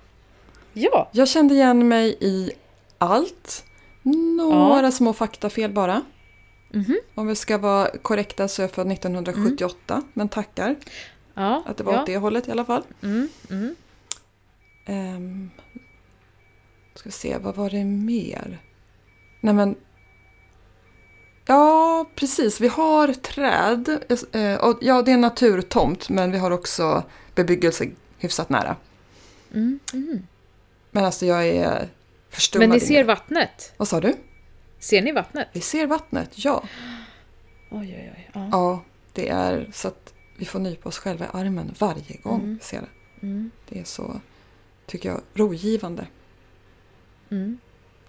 [0.73, 1.11] Ja.
[1.13, 2.51] Jag kände igen mig i
[2.99, 3.65] allt.
[4.03, 4.91] Några ja.
[4.91, 6.03] små faktafel bara.
[6.75, 6.97] Mm -hmm.
[7.15, 10.09] Om vi ska vara korrekta så är jag född 1978, mm.
[10.15, 10.77] men tackar.
[11.35, 12.01] Ja, att det var ja.
[12.01, 12.83] åt det hållet i alla fall.
[13.03, 13.77] Mm, mm.
[14.87, 15.51] Um,
[16.95, 18.59] ska vi se, vad var det mer?
[19.41, 19.77] Nej men
[21.47, 22.61] Ja, precis.
[22.61, 23.89] Vi har träd.
[24.33, 27.03] Eh, och ja, det är en naturtomt, men vi har också
[27.35, 28.77] bebyggelse hyfsat nära.
[29.53, 30.27] Mm, mm.
[30.91, 31.89] Men alltså jag är
[32.31, 32.69] förstummad.
[32.69, 33.73] Men ni ser vattnet?
[33.77, 34.17] Vad sa du?
[34.79, 35.49] Ser ni vattnet?
[35.53, 36.63] Vi ser vattnet, ja.
[37.71, 38.31] Oj, oj, oj.
[38.35, 42.41] Ja, ja det är så att vi får nypa oss själva i armen varje gång
[42.41, 42.55] mm.
[42.55, 43.27] vi ser det.
[43.27, 43.51] Mm.
[43.69, 44.21] Det är så,
[44.87, 46.07] tycker jag, rogivande.
[47.31, 47.59] Mm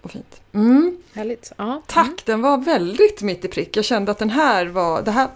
[0.05, 0.41] och fint.
[0.53, 0.97] Mm.
[1.13, 1.51] Härligt.
[1.57, 1.81] Ja.
[1.87, 2.17] Tack, mm.
[2.25, 3.77] den var väldigt mitt i prick.
[3.77, 5.27] Jag kände att den här var, det här,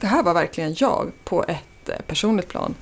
[0.00, 2.74] det här var verkligen jag på ett eh, personligt plan.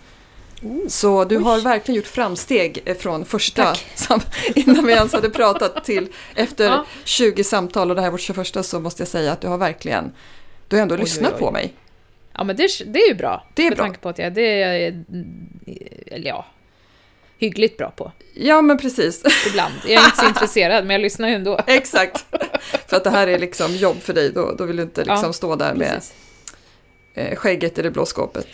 [0.62, 0.88] Oh.
[0.88, 1.42] Så du Oj.
[1.42, 4.20] har verkligen gjort framsteg eh, från första, sam,
[4.54, 6.84] innan vi ens hade pratat till efter Ja.
[7.04, 9.58] 20 samtal och det här är vårt 21 så måste jag säga att du har
[9.58, 10.12] verkligen,
[10.68, 11.40] du har ändå Oj, lyssnat oj, oj.
[11.40, 11.74] på mig.
[12.32, 13.46] Ja, men det, det är ju bra.
[13.54, 13.84] Det är med bra.
[13.84, 15.04] tanke på att jag det är,
[16.06, 16.46] eller ja,
[17.38, 19.74] hyggligt bra på Ja men precis, ibland.
[19.84, 21.60] Jag är inte så intresserad, men jag lyssnar ju ändå.
[21.66, 22.26] exakt.
[22.86, 25.26] För att det här är liksom jobb för dig, då, då vill du inte liksom
[25.26, 26.14] Ja, stå där med Precis.
[27.14, 28.48] eh, skägget i det blå skåpet.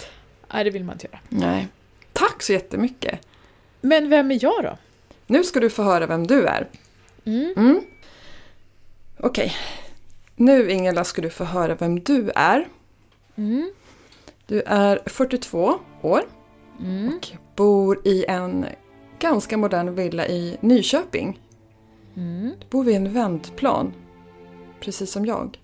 [0.52, 1.18] Nej, det vill man inte göra.
[1.28, 1.68] Nej.
[2.12, 3.20] Tack så jättemycket.
[3.80, 4.78] Men vem är jag då?
[5.26, 6.68] Nu ska du få höra vem du är.
[7.24, 7.54] Mm.
[7.56, 7.80] Mm.
[9.20, 9.56] Okej.
[10.36, 12.68] Nu Ingela ska du få höra vem du är.
[13.36, 13.72] Mm.
[14.46, 16.22] Du är 42 år
[16.80, 17.08] Mm.
[17.08, 18.66] och bor i en
[19.18, 21.40] ganska modern villa i Nyköping.
[22.16, 22.52] Mm.
[22.60, 23.92] Du bor vid en vändplan,
[24.80, 25.60] precis som jag.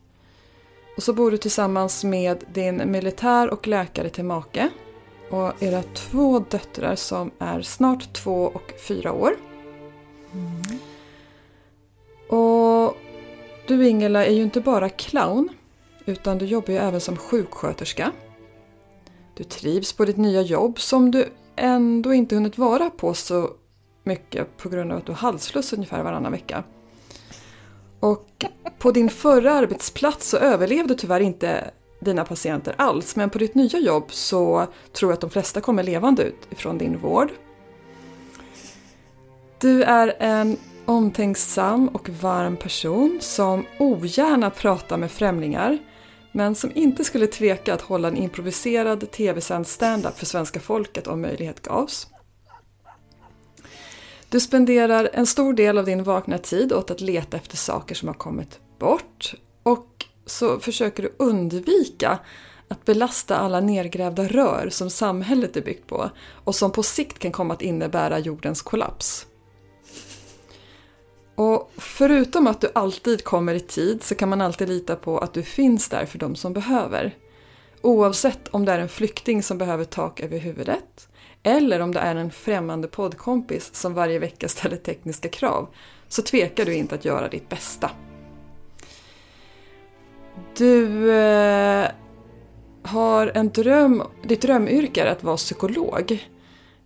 [0.97, 4.71] Och så bor du tillsammans med din militär och läkare till make
[5.31, 9.37] och era två döttrar som är snart två och fyra år.
[10.33, 10.79] Mm.
[12.29, 12.97] Och
[13.67, 15.49] du Ingela är ju inte bara clown
[16.05, 18.13] utan du jobbar ju även som sjuksköterska.
[19.41, 23.51] Du trivs på ditt nya jobb som du ändå inte hunnit vara på så
[24.05, 26.65] mycket på grund av att du har halsfluss ungefär varannan vecka.
[28.01, 28.45] Och
[28.79, 33.79] på din förra arbetsplats så överlevde tyvärr inte dina patienter alls men på ditt nya
[33.79, 37.31] jobb så tror jag att de flesta kommer levande ut ifrån din vård.
[39.61, 45.79] Du är en omtänksam och varm person som ogärna pratar med främlingar
[46.33, 51.21] men som inte skulle tveka att hålla en improviserad tv-sänd stand-up för svenska folket om
[51.21, 52.07] möjlighet gavs.
[54.29, 58.09] Du spenderar en stor del av din vakna tid åt att leta efter saker som
[58.09, 62.19] har kommit bort och så försöker du undvika
[62.69, 66.11] att belasta alla nedgrävda rör som samhället är byggt på
[66.45, 69.27] och som på sikt kan komma att innebära jordens kollaps.
[71.41, 75.35] Och förutom att du alltid kommer i tid så kan man alltid lita på att
[75.35, 77.15] du finns där för de som behöver.
[77.83, 81.09] Oavsett om det är en flykting som behöver tak över huvudet
[81.43, 85.69] eller om det är en främmande poddkompis som varje vecka ställer tekniska krav
[86.09, 87.91] så tvekar du inte att göra ditt bästa.
[90.57, 91.89] Du eh,
[92.83, 96.27] har en dröm, ditt drömyrke är att vara psykolog.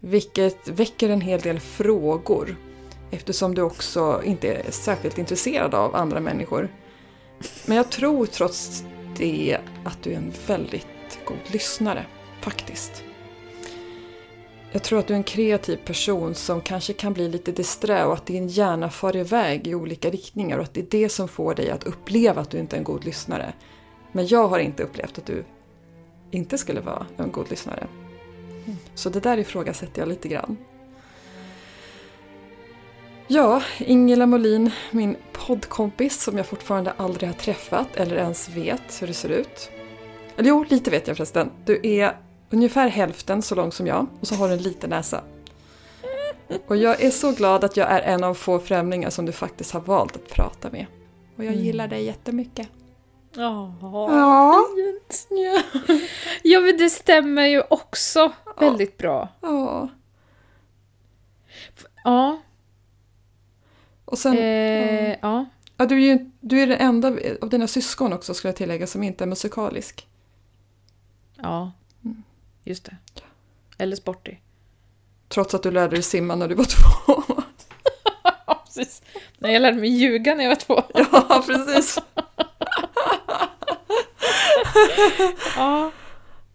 [0.01, 2.57] Vilket väcker en hel del frågor
[3.11, 6.69] eftersom du också inte är särskilt intresserad av andra människor.
[7.67, 8.85] Men jag tror trots
[9.17, 10.87] det att du är en väldigt
[11.25, 12.07] god lyssnare,
[12.41, 13.03] faktiskt.
[14.73, 18.13] Jag tror att du är en kreativ person som kanske kan bli lite disträ och
[18.13, 21.55] att din hjärna far iväg i olika riktningar och att det är det som får
[21.55, 23.53] dig att uppleva att du inte är en god lyssnare.
[24.13, 25.45] Men jag har inte upplevt att du
[26.31, 27.87] inte skulle vara en god lyssnare.
[28.95, 30.57] Så det där ifrågasätter jag lite grann.
[33.27, 39.07] Ja, Ingela Molin, min poddkompis som jag fortfarande aldrig har träffat eller ens vet hur
[39.07, 39.71] det ser ut.
[40.37, 41.51] Eller jo, lite vet jag förresten.
[41.65, 42.17] Du är
[42.51, 45.21] ungefär hälften så lång som jag och så har du en liten näsa.
[46.67, 49.73] Och jag är så glad att jag är en av få främlingar som du faktiskt
[49.73, 50.87] har valt att prata med.
[51.37, 51.65] Och jag Mm.
[51.65, 52.69] gillar dig jättemycket.
[53.35, 54.65] Ja, Ja.
[54.77, 55.27] fint.
[55.31, 55.63] Ja.
[56.43, 59.29] ja, men det stämmer ju också väldigt bra.
[59.41, 59.89] Ja.
[62.05, 62.39] Ja,
[64.05, 65.45] Och sen, eh, ja.
[65.77, 67.13] ja, du, är ju, du är den enda
[67.43, 70.07] av dina syskon också skulle jag tillägga som inte är musikalisk.
[71.43, 71.73] ja,
[72.65, 72.97] just det.
[73.79, 74.41] Eller sportig.
[75.29, 76.65] Trots att du lärde dig simma när du var
[77.05, 77.43] två.
[78.65, 79.03] Precis.
[79.39, 80.83] Nej, jag lärde mig ljuga när jag var två.
[80.95, 81.99] ja, precis.
[85.57, 85.91] Ja,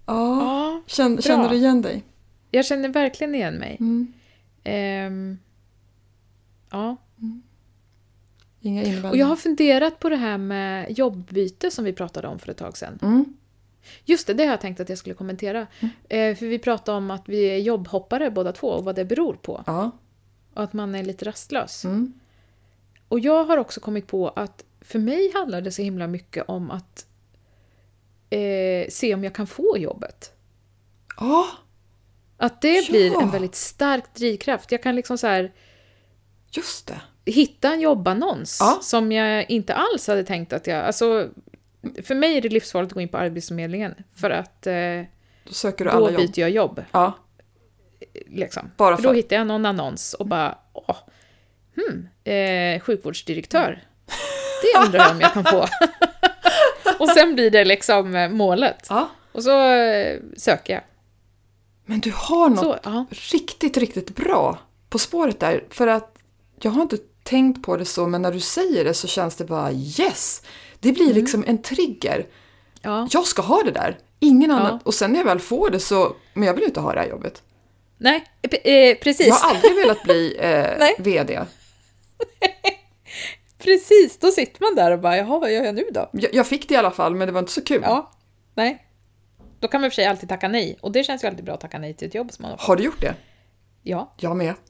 [0.05, 0.39] Ja.
[0.41, 0.81] ja.
[0.87, 2.03] Känner, känner du igen dig?
[2.51, 3.77] Jag känner verkligen igen mig.
[3.79, 4.13] Mm.
[4.63, 5.39] Ehm,
[6.71, 6.95] ja.
[8.61, 9.09] Inga invändningar.
[9.11, 12.57] Och jag har funderat på det här med jobbbyte som vi pratade om för ett
[12.57, 12.99] tag sedan.
[13.01, 13.37] Mm.
[14.05, 15.67] Just det, det har jag tänkt att jag skulle kommentera.
[16.09, 19.33] Eh, för vi pratade om att vi är jobbhoppare båda två och vad det beror
[19.33, 19.63] på.
[19.67, 19.91] Ja.
[20.53, 21.85] Och att man är lite rastlös.
[21.85, 22.13] Mm.
[23.07, 26.71] Och jag har också kommit på att för mig handlar det så himla mycket om
[26.71, 27.05] att
[28.29, 30.31] eh, se om jag kan få jobbet.
[31.19, 31.47] Ja.
[32.37, 32.85] Att det Ja.
[32.89, 34.71] blir en väldigt stark drivkraft.
[34.71, 35.51] Jag kan liksom så här
[36.51, 37.01] Just det.
[37.31, 38.79] Hitta en jobbannons Ja.
[38.81, 40.85] som jag inte alls hade tänkt att jag...
[40.85, 41.29] Alltså,
[42.03, 44.73] för mig är det livsfarligt att gå in på Arbetsförmedlingen för att eh,
[45.43, 46.21] Då söker du då alla jobb.
[46.21, 46.83] byter jag jobb.
[46.91, 47.13] Ja.
[48.27, 48.71] Liksom.
[48.77, 49.15] Bara för då för.
[49.15, 50.95] hittar jag någon annons och bara, åh,
[51.75, 53.83] hmm, eh, sjukvårdsdirektör.
[54.61, 55.65] Det undrar jag om jag kan få.
[56.99, 58.87] och sen blir det liksom eh, målet.
[58.89, 59.09] Ja.
[59.31, 60.81] Och så eh, söker jag.
[61.85, 65.63] Men du har något Så, riktigt, riktigt bra på spåret där.
[65.69, 66.17] För att
[66.61, 66.97] jag har inte
[67.29, 70.41] tänkt på det så, men när du säger det så känns det bara yes!
[70.79, 71.15] Det blir Mm.
[71.17, 72.25] liksom en trigger.
[72.81, 73.07] ja.
[73.11, 73.97] Jag ska ha det där.
[74.19, 74.55] Ingen Ja.
[74.55, 74.79] annan.
[74.83, 77.07] Och sen när jag väl får det så, men jag vill inte ha det här
[77.09, 77.41] jobbet.
[77.97, 78.23] Nej,
[78.63, 79.27] eh, precis.
[79.27, 80.87] Jag har aldrig velat bli eh.
[80.99, 81.39] VD.
[83.57, 86.09] Precis, då sitter man där och bara, jaha, vad gör jag nu då?
[86.13, 87.81] Jag, jag fick det i alla fall, men det var inte så kul.
[87.83, 88.11] Ja,
[88.55, 88.85] nej.
[89.59, 90.77] Då kan man i och för sig alltid tacka nej.
[90.81, 92.57] Och det känns ju alltid bra att tacka nej till ett jobb som man har
[92.57, 92.67] fått.
[92.67, 93.15] Har du gjort det?
[93.83, 94.13] Ja.
[94.17, 94.53] Jag med.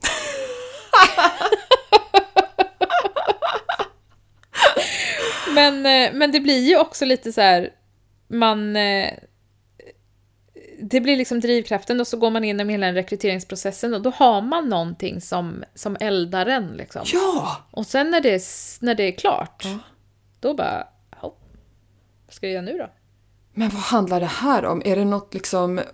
[5.54, 7.70] Men, eh, men det blir ju också lite så här,
[8.28, 8.76] man...
[8.76, 9.10] eh,
[10.82, 14.10] Det blir liksom drivkraften och så går man in i hela den rekryteringsprocessen och då
[14.10, 17.02] har man någonting som, som eldar en liksom.
[17.04, 17.56] Ja!
[17.70, 18.42] Och sen när det,
[18.80, 19.78] när det är klart, Ja.
[20.40, 20.86] då bara,
[21.22, 21.34] "Ja,
[22.26, 22.90] vad ska jag göra nu då?
[23.52, 24.82] Men vad handlar det här om?
[24.84, 25.84] Är det något liksom eh,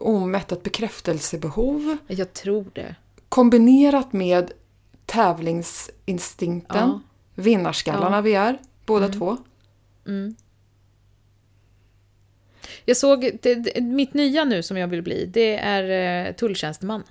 [0.00, 1.96] omättat bekräftelsebehov?
[2.06, 2.94] Jag tror det.
[3.28, 4.50] Kombinerat med
[5.06, 7.00] tävlingsinstinkten, Ja.
[7.34, 8.20] vinnarskallarna Ja.
[8.20, 9.36] vi är, båda två.
[10.06, 10.36] Mm.
[12.84, 17.02] Jag såg, det, mitt nya nu som jag vill bli, det är eh, tulltjänsteman.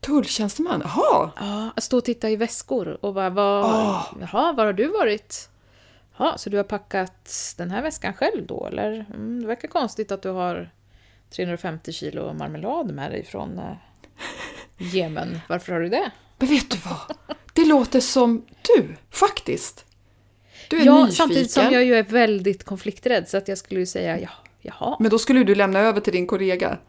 [0.00, 1.30] Tulltjänsteman, jaha!
[1.36, 4.16] Ja, att stå och titta i väskor och bara, vad, Ah.
[4.20, 5.48] jaha, var har du varit?
[6.16, 8.92] Ja, så du har packat den här väskan själv då, eller?
[9.14, 10.70] Mm, det verkar konstigt att du har
[11.30, 13.74] 350 kilo marmelad med dig från eh,
[14.94, 15.38] Jemen.
[15.48, 16.10] Varför har du det?
[16.38, 17.16] Men vet du vad?
[17.52, 18.46] Det låter som
[18.76, 19.84] du, faktiskt.
[20.70, 21.12] Du är Ja, nyfiken.
[21.16, 24.28] samtidigt som jag ju är väldigt konflikträdd, så att jag skulle ju säga ja,
[24.60, 24.96] jaha.
[25.00, 26.78] Men då skulle du lämna över till din kollega.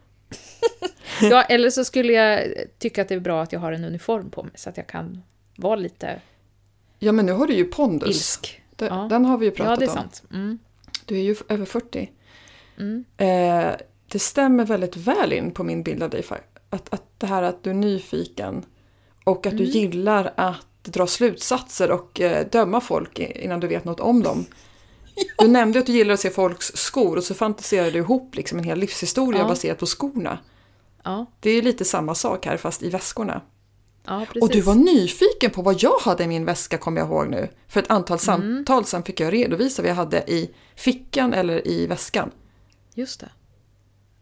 [1.22, 2.48] Ja, eller så skulle jag
[2.80, 4.88] tycka att det är bra att jag har en uniform på mig så att jag
[4.88, 5.22] kan
[5.56, 6.22] vara lite
[7.00, 8.10] Ja, men nu har du ju pondus.
[8.10, 8.62] ilsk.
[8.76, 9.08] Den, Ja.
[9.10, 9.96] den har vi ju Ja, pratat det är om.
[9.96, 10.24] sant.
[10.34, 10.60] Mm.
[11.06, 12.12] Du är ju över 40.
[12.80, 13.04] Mm.
[13.18, 13.72] Eh,
[14.08, 16.24] det stämmer väldigt väl in på min bild av dig.
[16.70, 18.66] Att, att det här att du är nyfiken
[19.24, 19.72] och att du Mm.
[19.76, 24.46] gillar att dra slutsatser och eh, döma folk innan du vet något om dem.
[25.38, 28.58] Du nämnde att du gillar att se folks skor och så fantiserade du ihop liksom
[28.58, 29.48] en hel livshistoria Ja.
[29.48, 30.40] baserat på skorna.
[31.04, 33.42] Ja, Det är lite samma sak här fast i väskorna.
[34.06, 34.42] ja, precis.
[34.44, 37.50] Och du var nyfiken på vad jag hade i min väska kommer jag ihåg nu.
[37.68, 38.56] För ett antal Mm.
[38.56, 42.32] samtal sen fick jag redovisa vad jag hade i fickan eller i väskan.
[42.94, 43.30] Just det.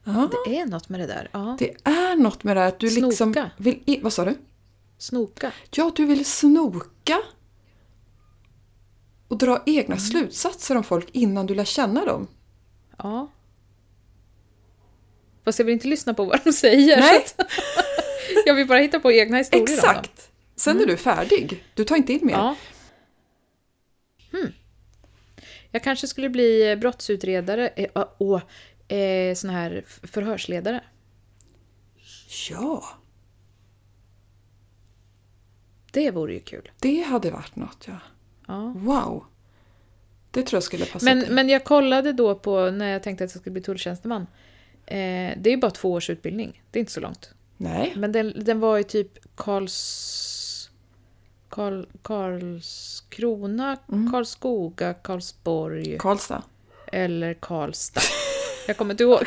[0.03, 1.29] Ja, Det är något med det där.
[1.31, 1.55] Ja.
[1.59, 3.51] det är något med det här att du liksom Snoka.
[3.57, 3.79] vill...
[3.85, 4.35] I, vad sa du?
[4.99, 5.51] Snoka.
[5.71, 7.17] Ja, du vill snoka
[9.27, 9.99] och dra egna Mm.
[9.99, 12.27] slutsatser om folk innan du lär känna dem.
[12.97, 13.31] Ja.
[15.45, 16.99] Fast jag vill inte lyssna på vad de säger.
[16.99, 17.25] Nej.
[18.45, 19.63] jag vill bara hitta på egna historier.
[19.63, 20.31] Exakt!
[20.55, 21.63] Sen är du färdig.
[21.73, 22.33] Du tar inte in mer.
[22.33, 22.45] Mm.
[22.45, 22.55] Ja.
[24.31, 24.51] Hmm.
[25.71, 28.41] Jag kanske skulle bli brottsutredare eh, och
[28.93, 30.83] eh, sån här förhörsledare.
[32.49, 32.83] ja,
[35.91, 36.71] Det vore ju kul.
[36.79, 37.97] det hade varit något ja.
[38.47, 38.73] Ja.
[38.75, 39.25] Wow!
[40.31, 41.29] Det tror jag skulle passa Men, dig.
[41.31, 44.21] men jag kollade då på när jag tänkte att jag skulle bli tulltjänsteman.
[44.85, 44.95] Eh,
[45.37, 46.63] det är ju bara två års utbildning.
[46.71, 47.33] Det är inte så långt.
[47.57, 47.93] Nej.
[47.95, 50.69] Men den, den var i typ Karls...
[51.49, 54.11] Karl, Karlskrona, Mm.
[54.11, 56.43] Karlskoga, Karlsborg Karlstad.
[56.91, 58.01] eller Karlstad.
[58.67, 59.23] Jag kommer inte ihåg.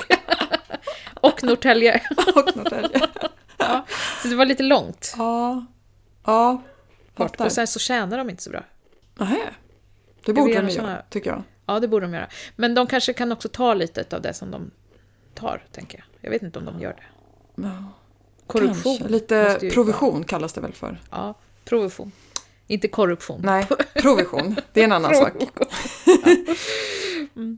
[1.20, 2.02] Och Norrtälje.
[2.34, 3.00] Och Norrtälje.
[3.58, 3.86] Ja,
[4.22, 5.64] så det var lite långt Ja.
[6.24, 6.62] Ja.
[7.16, 7.44] Fattar.
[7.46, 8.64] Och sen så tjänar de inte så bra.
[9.14, 9.54] Nähä.
[10.26, 11.42] Det borde de göra, tycker jag.
[11.66, 12.28] Ja, det borde de göra.
[12.56, 14.70] Men de kanske kan också ta lite av det som de
[15.34, 16.04] tar, tänker jag.
[16.20, 17.02] Jag vet inte om de gör det.
[17.62, 17.84] Ja,
[18.46, 18.96] Korruption.
[18.98, 19.12] Kanske.
[19.12, 21.00] Lite provision kallas det väl för.
[21.10, 22.12] Ja, provision.
[22.66, 23.40] Inte korruption.
[23.44, 24.56] Nej, provision.
[24.72, 25.32] Det är en annan sak.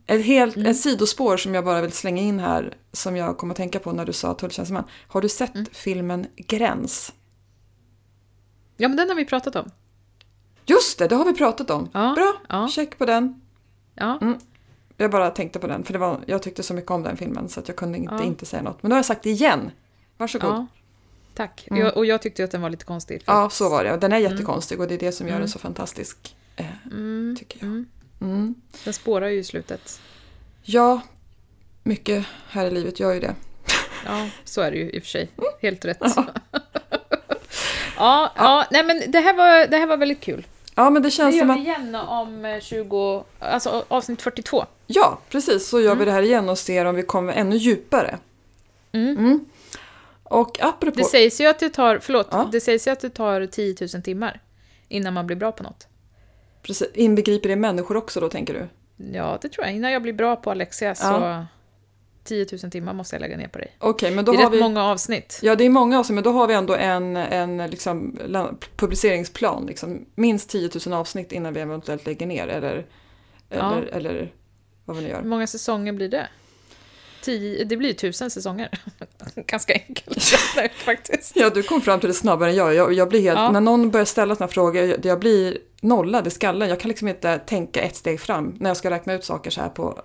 [0.07, 0.71] Ett helt Mm.
[0.71, 3.93] ett sidospår som jag bara vill slänga in här som jag kommer att tänka på
[3.93, 4.85] när du sa tulltjänsteman.
[5.09, 5.67] Har du sett Mm.
[5.73, 7.13] filmen Gräns?
[8.77, 9.71] Ja, men den har vi pratat om.
[10.67, 11.89] Just det, det har vi pratat om.
[11.93, 12.69] Ja, Bra, ja.
[12.69, 13.41] check på den.
[13.95, 14.19] Ja,
[14.97, 17.49] Jag bara tänkte på den för det var, jag tyckte så mycket om den filmen
[17.49, 18.23] så att jag kunde inte Ja.
[18.25, 18.83] inte säga något.
[18.83, 19.71] Men då har jag sagt det igen.
[20.17, 20.51] Varsågod.
[20.51, 20.67] ja.
[21.35, 21.69] Tack.
[21.71, 23.23] Jag, och jag tyckte att den var lite konstig.
[23.25, 23.43] för Mm.
[23.43, 23.97] Ja, så var det.
[23.97, 26.37] Den är jättekonstig och det är det som gör den så fantastisk.
[26.57, 27.67] Eh, Mm, tycker jag.
[27.67, 27.87] mm.
[28.21, 28.55] Mm.
[28.85, 30.01] Den spårar ju i slutet.
[30.63, 31.01] Ja,
[31.83, 33.35] mycket här i livet gör ju det.
[34.07, 35.31] Ja, så är det ju i och för sig.
[35.63, 35.99] Helt rätt.
[36.01, 36.27] Ja,
[37.97, 40.47] ja, nej men det här var, det här var väldigt kul.
[40.75, 41.67] Ja, men det Det känns gör som vi att...
[41.79, 44.65] igen om eh, 20, alltså avsnitt 42.
[44.87, 45.69] Ja, precis.
[45.69, 48.19] Så gör vi det här igen och ser om vi kommer ännu djupare.
[48.93, 49.45] Mm.
[50.25, 50.97] Och apropå...
[50.99, 52.49] Det sägs ju att det tar, förlåt, Ja.
[52.53, 54.41] det sägs ju att det tar 10 000 timmar
[54.89, 55.87] innan man blir bra på något.
[56.63, 58.69] Precis, inbegriper det människor också då, tänker du?
[59.13, 59.75] Ja, det tror jag.
[59.77, 61.47] Innan jag blir bra på Alexia så Ja.
[62.25, 63.77] 10 000 timmar måste jag lägga ner på dig.
[63.79, 64.63] Okej, men då det är har rätt vi...
[64.63, 65.39] många avsnitt.
[65.43, 69.67] Ja, det är många avsnitt, men då har vi ändå en, en liksom, la- publiceringsplan.
[69.67, 72.49] Liksom, minst 10 000 avsnitt innan vi eventuellt lägger ner.
[72.49, 72.87] Eller,
[73.49, 73.75] Ja.
[73.75, 74.33] eller, eller
[74.85, 75.23] vad vi nu Hur gör.
[75.23, 76.29] många säsonger blir det?
[77.23, 78.69] Tio, det blir ju tusen säsonger.
[79.47, 80.23] Ganska enkelt
[80.85, 81.37] faktiskt.
[81.37, 82.75] Ja, du kom fram till det snabbare än jag.
[82.75, 83.51] Jag, jag blir helt, Ja.
[83.51, 86.69] När någon börjar ställa sådana frågor, jag, jag blir nollad i skallen.
[86.69, 89.61] Jag kan liksom inte tänka ett steg fram när jag ska räkna ut saker så
[89.61, 90.03] här på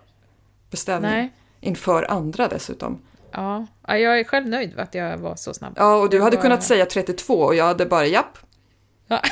[0.72, 1.12] beställning.
[1.12, 1.30] Nej.
[1.62, 3.02] Inför andra dessutom.
[3.32, 5.74] Ja, ja, jag är själv nöjd med att jag var så snabb.
[5.78, 8.38] Ja, och du hade var- kunnat säga 32 och jag hade bara japp.
[9.08, 9.22] Ja.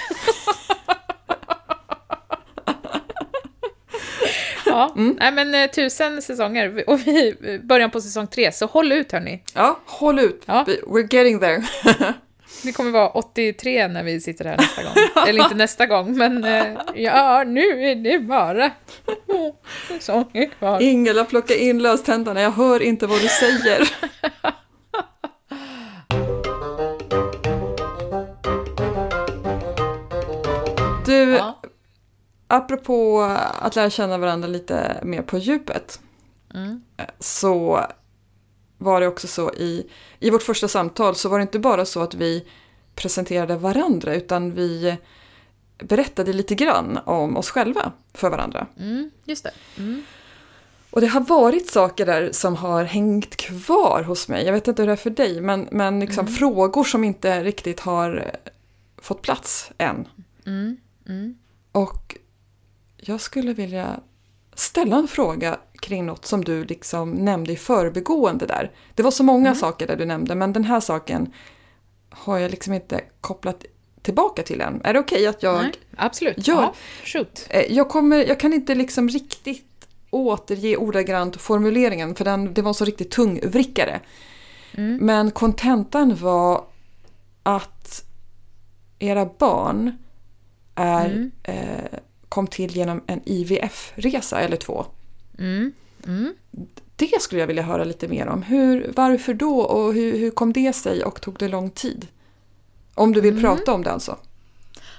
[4.66, 5.18] Ja, Mm.
[5.20, 9.44] nej men eh, tusen säsonger och vi början på säsong tre, så håll ut hörni.
[9.54, 10.44] Ja, håll ut.
[10.46, 10.66] Ja.
[10.88, 11.64] We're getting there.
[12.64, 14.94] Vi kommer vara 83 när vi sitter här nästa gång.
[15.28, 18.72] Eller inte nästa gång, men eh, ja, nu är det bara
[19.88, 20.82] två säsonger kvar.
[20.82, 22.42] Ingela, plocka in löständarna.
[22.42, 23.90] Jag hör inte vad du säger.
[31.06, 31.62] Du, Ja.
[32.48, 33.22] apropå
[33.60, 36.00] att lära känna varandra lite mer på djupet.
[36.54, 36.82] Mm.
[37.20, 37.82] Så
[38.78, 42.02] var det också så i, i vårt första samtal så var det inte bara så
[42.02, 42.48] att vi
[42.96, 44.98] presenterade varandra utan vi
[45.78, 48.68] berättade lite grann om oss själva för varandra.
[48.80, 49.52] Mm, just det.
[49.78, 50.04] Mm.
[50.90, 54.46] Och det har varit saker där som har hängt kvar hos mig.
[54.46, 57.80] Jag vet inte hur det är för dig, men, men liksom frågor som inte riktigt
[57.80, 58.52] har eh,
[58.98, 60.08] fått plats än.
[60.46, 60.78] Mm.
[61.08, 61.38] Mm.
[61.72, 62.18] Och
[62.98, 64.00] jag skulle vilja
[64.54, 68.72] ställa en fråga kring något som du liksom nämnde i förbigående där.
[68.96, 71.34] Det var så många saker där du nämnde men den här saken
[72.10, 73.66] har jag liksom inte kopplat
[74.08, 74.82] tillbaka till än.
[74.84, 76.48] Är det okej att jag Nej, absolut.
[76.48, 77.48] Gör- Ja, shoot.
[77.50, 79.64] Eh, Jag, kommer, jag kan inte liksom riktigt
[80.10, 84.00] återge ordagrant formuleringen för den, det var så riktigt tungvrickare.
[84.74, 84.98] Mm.
[85.06, 86.64] Men kontentan var
[87.44, 88.04] att
[89.00, 89.92] era barn
[90.76, 91.32] är, Mm.
[91.44, 92.00] eh,
[92.30, 94.86] kom till genom en IVF-resa eller två.
[95.40, 95.72] Mm.
[96.08, 96.34] Mm.
[96.96, 98.44] Det skulle jag vilja höra lite mer om.
[98.44, 102.08] Hur, varför då och hur, hur kom det sig och tog det lång tid?
[102.98, 103.44] Om du vill Mm.
[103.44, 104.18] prata om det alltså.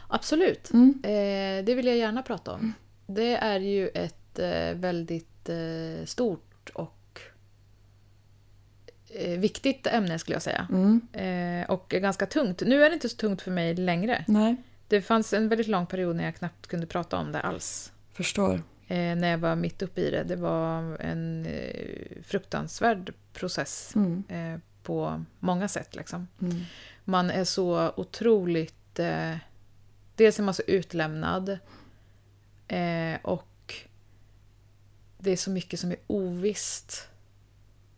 [0.09, 0.71] Absolut.
[0.73, 0.95] Mm.
[1.05, 2.73] Eh, det vill jag gärna prata om.
[3.07, 7.21] Det är ju ett eh, väldigt eh, stort och
[9.09, 10.69] eh, viktigt ämne skulle jag säga.
[10.71, 11.01] Mm.
[11.13, 12.63] Eh, och ganska tungt.
[12.67, 14.25] Nu är det inte så tungt för mig längre.
[14.29, 14.57] Nej,
[14.89, 17.93] Det fanns en väldigt lång period när jag knappt kunde prata om det alls.
[18.13, 18.55] förstår.
[18.89, 20.25] Eh, när jag var mitt uppe i det.
[20.25, 21.47] Det var en
[22.25, 24.61] fruktansvärd process Mm.
[24.83, 25.97] på många sätt.
[25.97, 26.29] Liksom.
[26.43, 26.57] Mm.
[27.09, 28.99] Man är så otroligt...
[28.99, 29.37] Eh,
[30.15, 31.59] dels är man så utlämnad
[32.69, 33.75] eh, och
[35.19, 37.09] det är så mycket som är ovisst.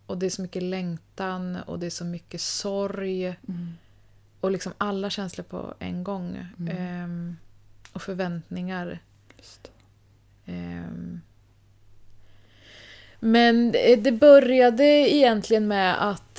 [0.07, 3.27] Och det är så mycket längtan och det är så mycket sorg.
[3.27, 3.73] Mm.
[4.41, 6.47] Och liksom alla känslor på en gång.
[6.59, 6.77] Mm.
[6.77, 7.37] Ehm,
[7.93, 8.99] och förväntningar.
[9.39, 9.71] Just.
[10.47, 11.21] Ehm.
[13.21, 16.30] Men det började egentligen med att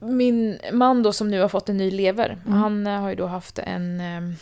[0.00, 2.52] min man då som nu har fått en ny lever, Mm.
[2.58, 4.34] han eh, har ju då haft en ehm,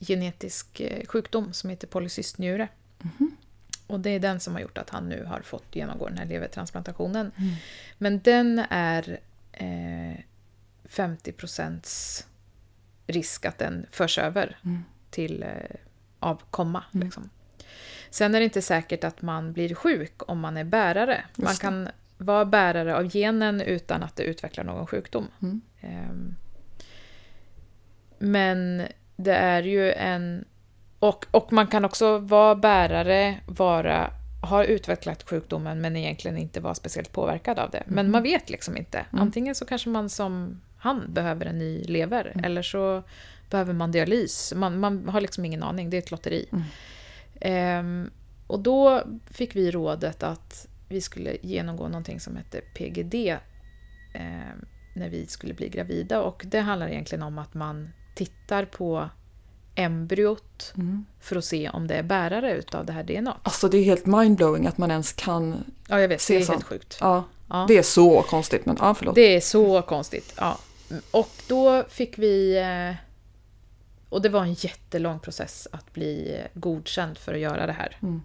[0.00, 2.68] genetisk eh, sjukdom som heter polycystnjure.
[3.02, 3.36] Mhm.
[3.86, 6.26] Och det är den som har gjort att han nu har fått genomgå den här
[6.26, 7.32] levertransplantationen.
[7.36, 7.54] Mm.
[7.98, 9.18] Men den är
[9.52, 10.20] eh,
[10.88, 12.24] 50%
[13.06, 14.84] risk att den förs över Mm.
[15.10, 15.48] till eh,
[16.18, 16.84] avkomma.
[16.94, 17.04] Mm.
[17.06, 17.30] Liksom.
[18.10, 21.24] Sen är det inte säkert att man blir sjuk om man är bärare.
[21.36, 21.88] Man kan
[22.18, 25.28] vara bärare av genen utan att det utvecklar någon sjukdom.
[25.42, 25.60] Mm.
[25.80, 26.34] Ehm,
[28.18, 28.82] men
[29.16, 30.44] det är ju en...
[30.98, 34.10] Och, och man kan också vara bärare, vara,
[34.42, 37.82] ha utvecklat sjukdomen men egentligen inte vara speciellt påverkad av det.
[37.86, 38.98] Men man vet liksom inte.
[38.98, 39.22] Mm.
[39.22, 42.44] Antingen så kanske man som han behöver en ny lever Mm.
[42.44, 43.02] eller så
[43.50, 44.52] behöver man dialys.
[44.56, 46.46] Man, man har liksom ingen aning, det är ett lotteri.
[46.52, 46.64] Mm.
[47.40, 48.10] Ehm,
[48.46, 53.14] och då fick vi rådet att vi skulle genomgå någonting som hette PGD
[54.14, 54.64] ehm,
[54.94, 56.22] när vi skulle bli gravida.
[56.22, 59.08] Och det handlar egentligen om att man tittar på
[59.74, 61.04] embryot Mm.
[61.20, 63.36] för att se om det är bärare utav det här DNA.
[63.42, 65.64] Alltså det är helt mindblowing att man ens kan...
[65.88, 66.56] Ja, jag vet, Se det är sånt.
[66.56, 66.98] helt sjukt.
[67.00, 67.64] Ja, Ja.
[67.68, 69.14] det är så konstigt men ja, förlåt.
[69.14, 70.34] Det är så konstigt.
[70.38, 70.58] Ja.
[71.10, 72.56] Och då fick vi...
[72.58, 72.94] eh,
[74.08, 77.96] Och det var en jättelång process att bli eh, godkänd för att göra det här.
[78.02, 78.22] Mm.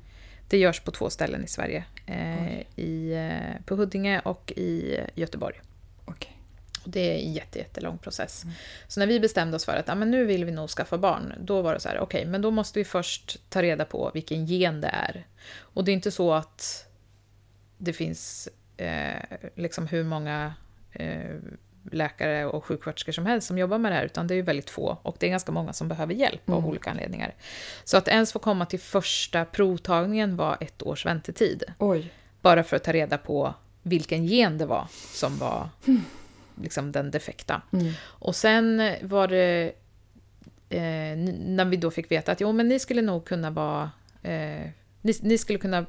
[0.52, 1.84] Det görs på två ställen i Sverige.
[2.06, 5.62] Eh, i, eh, på Huddinge och i Göteborg.
[6.06, 6.28] Och
[6.86, 8.44] det är en jätte, jättelång process.
[8.88, 11.34] Så när vi bestämde oss för att ja, men nu vill vi nog skaffa barn,
[11.40, 14.46] då var det så här, okej, men då måste vi först ta reda på vilken
[14.46, 15.28] gen det är.
[15.56, 16.88] Och det är inte så att
[17.78, 20.54] det finns eh, liksom hur många
[20.92, 21.36] eh,
[21.92, 24.70] läkare och sjuksköterskor som helst som jobbar med det här, utan det är ju väldigt
[24.70, 24.98] få.
[25.04, 26.70] Och det är ganska många som behöver hjälp av Mm.
[26.70, 27.36] olika anledningar.
[27.84, 31.64] Så att ens få komma till första provtagningen var ett års väntetid.
[31.78, 32.14] Oj.
[32.42, 33.54] Bara för att ta reda på
[33.84, 35.70] vilken gen det var som var
[36.62, 37.62] liksom den defekta.
[37.74, 37.94] Mm.
[38.04, 39.72] Och sen var det
[40.70, 43.92] eh, när vi då fick veta att jo, men ni skulle nog kunna vara...
[44.24, 44.68] Eh,
[45.02, 45.86] ni, ni skulle kunna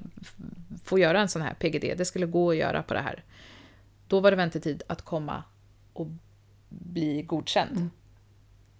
[0.84, 3.24] få göra en sån här PGD, det skulle gå att göra på det här.
[4.08, 5.42] Då var det väntetid att komma
[5.92, 6.06] och
[6.68, 7.76] bli godkänd.
[7.76, 7.90] Mm.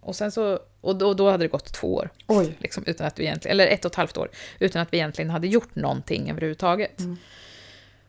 [0.01, 2.57] Och, sen så, och då, då hade det gått två år, Oj.
[2.59, 5.31] liksom, utan att vi egentligen, eller ett och ett halvt år, utan att vi egentligen
[5.31, 7.01] hade gjort någonting överhuvudtaget.
[7.01, 7.17] Mm.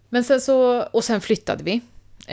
[0.09, 1.81] Men sen så, och sen flyttade vi,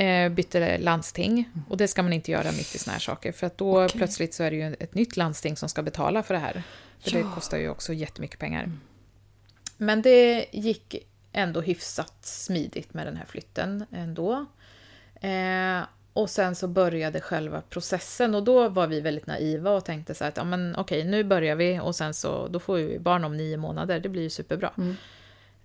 [0.05, 1.45] eh, bytte landsting.
[1.69, 3.87] Och det ska man inte göra mitt i såna här saker, för att då Mm.
[3.87, 3.99] Okej.
[3.99, 6.63] plötsligt så är det ju ett nytt landsting som ska betala för det här.
[6.99, 7.35] För det Ja.
[7.35, 8.63] kostar ju också jättemycket pengar.
[8.63, 8.81] Mm.
[9.77, 10.95] Men det gick
[11.33, 14.47] ändå hyfsat smidigt med den här flytten ändå.
[15.21, 15.81] Eh,
[16.13, 20.25] och sen så började själva processen och då var vi väldigt naiva och tänkte så
[20.25, 23.25] här att ja, men okej, nu börjar vi och sen så då får vi barn
[23.25, 24.73] om nio månader, det blir ju superbra.
[24.79, 24.97] Mm.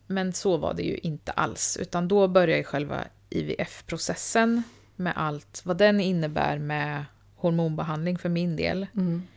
[0.08, 4.64] Men så var det ju inte alls, utan då börjar ju själva IVF-processen
[4.96, 8.88] med allt vad den innebär med hormonbehandling för min del.
[8.96, 9.28] Mm.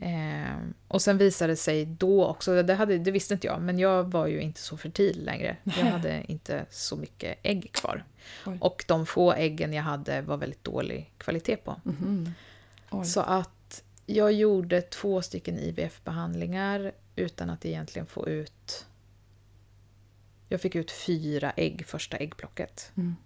[0.00, 0.56] Eh,
[0.88, 4.04] och sen visade det sig då också, det, hade, det visste inte jag, men jag
[4.04, 5.56] var ju inte så fertil längre.
[5.64, 8.04] Jag hade inte så mycket ägg kvar.
[8.46, 8.58] Oj.
[8.60, 11.80] Och de få äggen jag hade var väldigt dålig kvalitet på.
[11.84, 12.32] Mhm.
[12.90, 13.06] Oj.
[13.06, 18.86] Så att jag gjorde två stycken IVF-behandlingar utan att egentligen få ut
[20.48, 22.92] Jag fick ut fyra ägg första äggplocket.
[22.96, 23.16] Mm.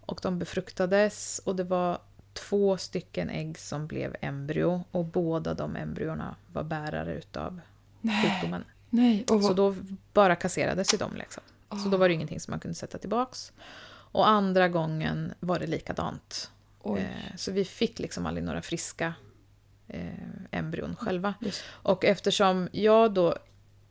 [0.00, 2.00] Och de befruktades och det var
[2.32, 7.60] två stycken ägg som blev embryo och båda de embryona var bärare utav
[8.00, 8.22] Nej.
[8.30, 8.64] sjukdomen.
[8.90, 9.24] Nej.
[9.30, 9.76] Och Så då
[10.12, 11.42] bara kasserades ju de liksom.
[11.84, 13.52] Så då var det ingenting som man kunde sätta tillbaks.
[14.14, 16.50] Och andra gången var det likadant.
[16.82, 17.00] oj.
[17.00, 19.14] Eh, Så vi fick liksom aldrig några friska
[19.88, 20.10] eh,
[20.50, 21.34] embryon själva.
[21.40, 21.62] Just.
[21.70, 23.36] Och eftersom jag då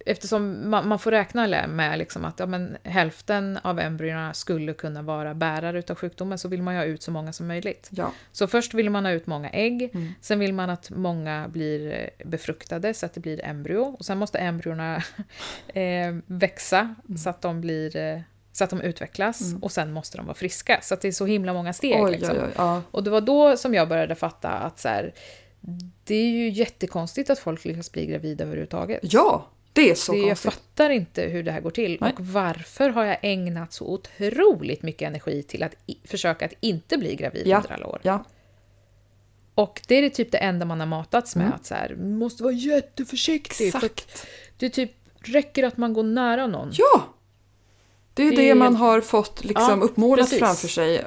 [0.06, 5.02] Eftersom man, man får räkna med liksom att ja, men hälften av embryona skulle kunna
[5.02, 7.90] vara bärare utav sjukdomen så vill man ha ut så många som möjligt.
[7.92, 8.12] Ja.
[8.32, 10.14] Så först vill man ha ut många ägg, Mm.
[10.22, 13.96] sen vill man att många blir eh, befruktade så att det blir embryo.
[14.00, 14.96] Och sen måste embryona
[15.68, 18.20] eh, växa så att de blir eh,
[18.54, 19.64] så att de utvecklas Mm.
[19.64, 20.80] och sen måste de vara friska.
[20.82, 22.04] Så att det är så himla många steg.
[22.04, 22.38] Oj, liksom.
[22.38, 22.52] oj, oj.
[22.58, 22.82] Ja.
[22.92, 25.14] Och det var då som jag började fatta att så här,
[26.04, 29.00] det är ju jättekonstigt att folk lyckas bli gravida överhuvudtaget.
[29.04, 30.54] ja, det är så det, jag konstigt.
[30.54, 32.14] fattar inte hur det här går till Nej.
[32.14, 36.98] och varför har jag ägnat så otroligt mycket energi till att i, försöka att inte
[36.98, 37.58] bli gravid Ja.
[37.58, 38.00] under alla år.
[38.04, 38.24] Ja.
[39.56, 41.56] Och det är typ det enda man har matats med, Mm.
[41.56, 43.68] att så här, måste vara jätteförsiktig.
[43.68, 44.28] Exakt.
[44.58, 44.92] det typ
[45.24, 46.70] räcker att man går nära någon.
[46.74, 47.04] Ja!
[48.14, 50.40] Det är Det det, man har fått liksom Ja, uppmålat precis.
[50.40, 50.98] framför sig.
[50.98, 51.06] Eh,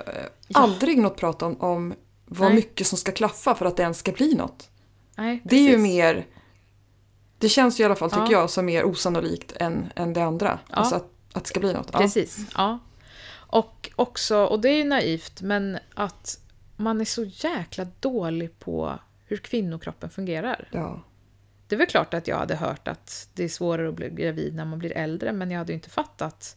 [0.54, 1.94] Aldrig något prat om, om
[2.26, 2.56] vad Nej.
[2.56, 4.70] mycket som ska klaffa för att det ens ska bli något.
[5.16, 6.26] Nej, Det är ju mer...
[7.44, 8.40] Det känns ju i alla fall, tycker Ja.
[8.40, 10.58] jag, som mer osannolikt än, än det andra.
[10.68, 10.74] Ja.
[10.74, 11.90] Alltså att, att det ska bli något.
[11.92, 11.98] Ja.
[11.98, 12.78] Precis, ja.
[13.32, 16.38] Och också, och det är ju naivt, men att
[16.76, 20.68] man är så jäkla dålig på hur kvinnokroppen fungerar.
[20.72, 21.02] Ja.
[21.66, 24.54] Det är väl klart att jag hade hört att det är svårare att bli gravid
[24.54, 26.56] när man blir äldre, men jag hade ju inte fattat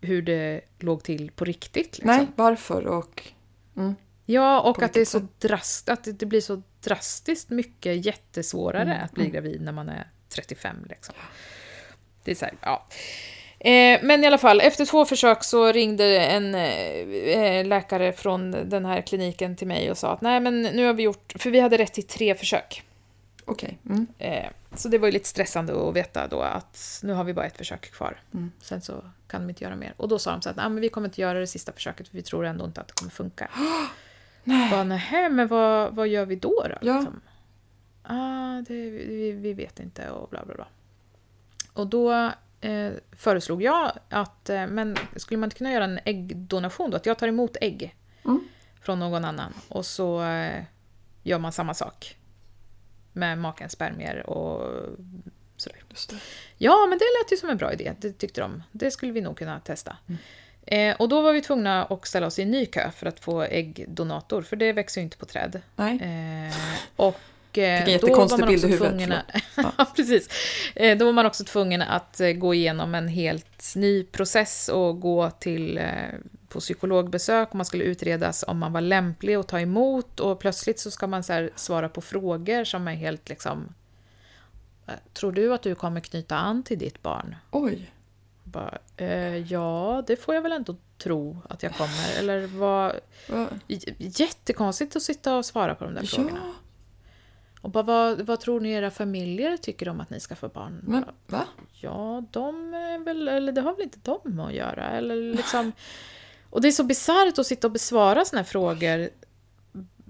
[0.00, 1.98] hur det låg till på riktigt.
[1.98, 2.06] Liksom.
[2.06, 3.32] Nej, varför och...
[3.76, 3.94] Mm.
[4.26, 5.40] Ja, och På att det, är så sätt?
[5.40, 9.32] drast, att det blir så drastiskt mycket jättesvårare Mm, att bli mm.
[9.32, 10.76] gravid när man är 35.
[10.88, 11.14] Liksom.
[12.24, 12.86] Det är så här, ja.
[13.58, 18.84] Eh, men i alla fall, efter två försök så ringde en eh, läkare från den
[18.84, 21.60] här kliniken till mig och sa att nej men nu har vi gjort, för vi
[21.60, 22.82] hade rätt till tre försök.
[23.44, 23.78] Okej.
[23.86, 24.06] Mm.
[24.18, 27.46] Eh, så det var ju lite stressande att veta då att nu har vi bara
[27.46, 28.20] ett försök kvar.
[28.34, 28.52] Mm.
[28.60, 29.94] Sen så kan de inte göra mer.
[29.96, 32.08] Och då sa de så att nej, men vi kommer inte göra det sista försöket
[32.08, 33.50] för vi tror ändå inte att det kommer funka.
[34.44, 34.70] Nej.
[34.70, 36.62] Bara, nähä, men vad, vad gör vi då?
[36.62, 36.94] då Ja.
[36.96, 37.20] liksom?
[38.02, 40.66] ah, det, vi, vi vet inte och bla bla bla.
[41.72, 42.12] Och då
[42.60, 46.96] eh, föreslog jag att eh, men skulle man inte kunna göra en äggdonation då?
[46.96, 48.40] Att jag tar emot ägg Mm.
[48.80, 50.64] från någon annan och så eh,
[51.22, 52.16] gör man samma sak
[53.12, 54.60] med makens spermier och
[55.56, 55.78] sådär.
[55.90, 56.16] Just det.
[56.58, 57.92] Ja, men det lät ju som en bra idé.
[58.00, 58.62] Det tyckte de.
[58.72, 59.96] Det skulle vi nog kunna testa.
[60.08, 60.18] Mm.
[60.66, 63.20] Eh, och då var vi tvungna att ställa oss i en ny kö för att
[63.20, 65.60] få äggdonator, för det växer ju inte på träd.
[65.76, 65.94] Nej.
[66.02, 66.54] Eh,
[66.96, 69.24] och eh, Fick en då jättekonstig var man bild i huvudet, tvungen att-
[69.78, 70.28] Ja, precis.
[70.74, 75.00] Eh, då var man också tvungen att eh, gå igenom en helt ny process och
[75.00, 75.84] gå till eh,
[76.48, 80.78] på psykologbesök och man skulle utredas om man var lämplig att ta emot och plötsligt
[80.80, 83.74] så ska man så här, svara på frågor som är helt liksom
[84.86, 87.36] eh, Tror du att du kommer knyta an till ditt barn?
[87.50, 87.90] Oj.
[88.44, 92.18] Bara, eh, ja, det får jag väl ändå tro att jag kommer.
[92.18, 92.92] Eller vad...
[93.28, 93.48] Va?
[93.98, 96.40] Jättekonstigt att sitta och svara på de där frågorna.
[96.44, 96.52] Ja,
[97.60, 100.80] Och bara, vad, vad tror ni era familjer tycker om att ni ska få barn?
[100.82, 101.44] men Bara, va?
[101.72, 104.90] Ja, de är väl, eller det har väl inte de att göra.
[104.90, 105.72] Eller liksom,
[106.50, 109.08] och det är så bisarrt att sitta och besvara såna här frågor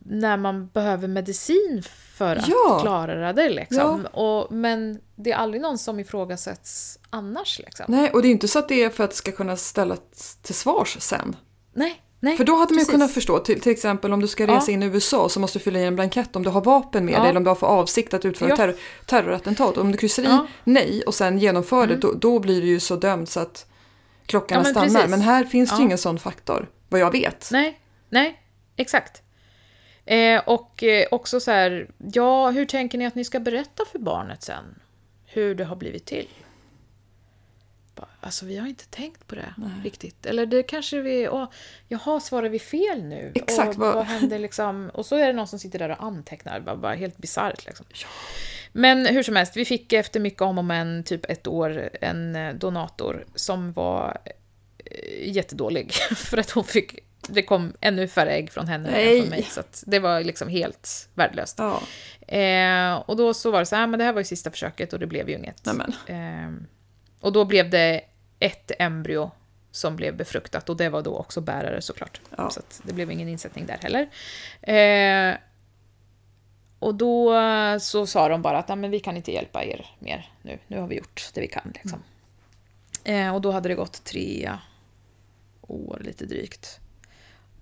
[0.06, 1.82] när man behöver medicin
[2.14, 2.78] för att Ja.
[2.82, 3.48] klara det.
[3.48, 4.06] Liksom.
[4.12, 7.58] Och, men det är aldrig någon som ifrågasätts annars.
[7.58, 7.84] Liksom.
[7.88, 10.36] Nej, och det är inte så att det är för att det ska kunna ställas
[10.42, 11.36] till svars sen.
[11.74, 12.36] Nej, nej.
[12.36, 14.72] För då hade man ju kunnat förstå, till, till exempel om du ska resa Ja.
[14.72, 17.14] in i USA så måste du fylla i en blankett om du har vapen med
[17.14, 17.18] Ja.
[17.20, 18.56] dig eller om du har för avsikt att utföra Ja.
[18.56, 18.74] terror,
[19.06, 19.76] terrorattentat.
[19.78, 20.32] Om du kryssar i Ja.
[20.32, 20.46] Mm.
[20.64, 23.66] nej och sen genomför det, då, då blir du ju så dömd så att
[24.26, 24.86] klockan Ja, men stannar.
[25.00, 25.10] precis.
[25.10, 25.86] Men här finns det ju Ja.
[25.86, 27.48] ingen sån faktor, vad jag vet.
[27.52, 27.80] Nej,
[28.10, 28.40] nej,
[28.76, 29.22] exakt.
[30.06, 33.98] Eh, och eh, också så här, ja, hur tänker ni att ni ska berätta för
[33.98, 34.64] barnet sen?
[35.26, 36.28] Hur det har blivit till?
[37.94, 40.26] Bara, Alltså, vi har inte tänkt på det riktigt.
[40.26, 41.28] Eller det kanske vi...
[41.28, 41.48] Åh,
[41.88, 43.32] jaha, svarar vi fel nu?
[43.34, 44.90] Exakt, Och vad- vad händer liksom?
[44.94, 46.60] Och så är det någon som sitter där och antecknar.
[46.60, 47.86] Bara, bara helt bisarrt liksom.
[48.72, 52.36] Men hur som helst, vi fick efter mycket om och men, typ ett år, en
[52.36, 54.18] eh, donator som var
[54.84, 55.92] eh, jättedålig.
[56.16, 56.98] För att hon fick,
[57.28, 59.16] det kom ännu färre ägg från henne Nej.
[59.16, 59.42] än från mig.
[59.42, 61.58] Så det var liksom helt värdelöst.
[61.58, 61.82] Ja,
[62.28, 64.92] Eh, och då så var det så här, men det här var ju sista försöket
[64.92, 65.66] och det blev ju inget.
[66.06, 66.52] Eh,
[67.20, 68.00] och då blev det
[68.38, 69.30] ett embryo
[69.70, 72.20] som blev befruktat och det var då också bärare såklart.
[72.36, 72.50] Ja.
[72.50, 74.08] Så det blev ingen insättning där heller.
[74.62, 75.36] Eh,
[76.78, 77.34] och då
[77.80, 80.58] så sa de bara att "Nej, men vi kan inte hjälpa er mer nu.
[80.66, 81.72] Nu har vi gjort det vi kan.
[81.74, 82.02] Liksom.
[83.04, 84.50] Eh, och då hade det gått tre
[85.62, 86.80] år lite drygt.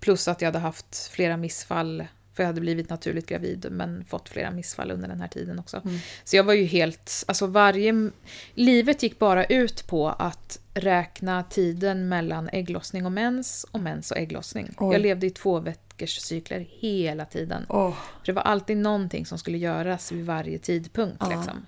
[0.03, 4.29] Plus att jag hade haft flera missfall, för jag hade blivit naturligt gravid men fått
[4.29, 5.81] flera missfall under den här tiden också.
[5.85, 5.97] Mm.
[6.23, 8.11] Så jag var ju helt, alltså varje...
[8.53, 14.17] Livet gick bara ut på att räkna tiden mellan ägglossning och mens och mens och
[14.17, 14.69] ägglossning.
[14.77, 14.93] Oj.
[14.93, 17.65] Jag levde i två veckors cykler hela tiden.
[17.67, 21.17] För det var alltid någonting som skulle göras vid varje tidpunkt.
[21.19, 21.29] Ja.
[21.29, 21.65] Liksom.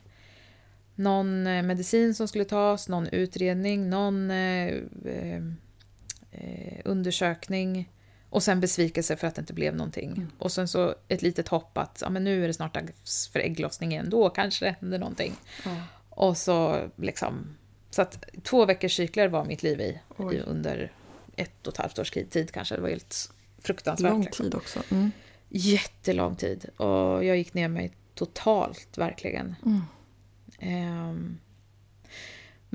[0.95, 4.67] Någon eh, medicin som skulle tas, någon utredning, någon eh,
[5.05, 5.43] eh,
[6.31, 7.89] eh, undersökning
[8.35, 10.11] och sen besvikelse för att det inte blev någonting.
[10.11, 10.31] Mm.
[10.37, 13.39] Och sen så ett litet hopp att ja, men nu är det snart dags för
[13.39, 15.33] ägglossning igen, då kanske det händer någonting.
[15.65, 15.81] ja.
[16.09, 17.55] Och så liksom...
[17.89, 19.99] Så att två veckors cykler var mitt liv i,
[20.33, 20.91] i under
[21.35, 22.75] ett och ett halvt års tid kanske.
[22.75, 24.11] Det var helt fruktansvärt.
[24.11, 24.43] Lång liksom.
[24.43, 24.79] tid också.
[24.91, 25.11] Mm.
[25.49, 26.65] Jättelång tid.
[26.77, 29.55] Och jag gick ner mig totalt, verkligen.
[29.65, 29.81] Mm.
[30.59, 31.37] Ehm.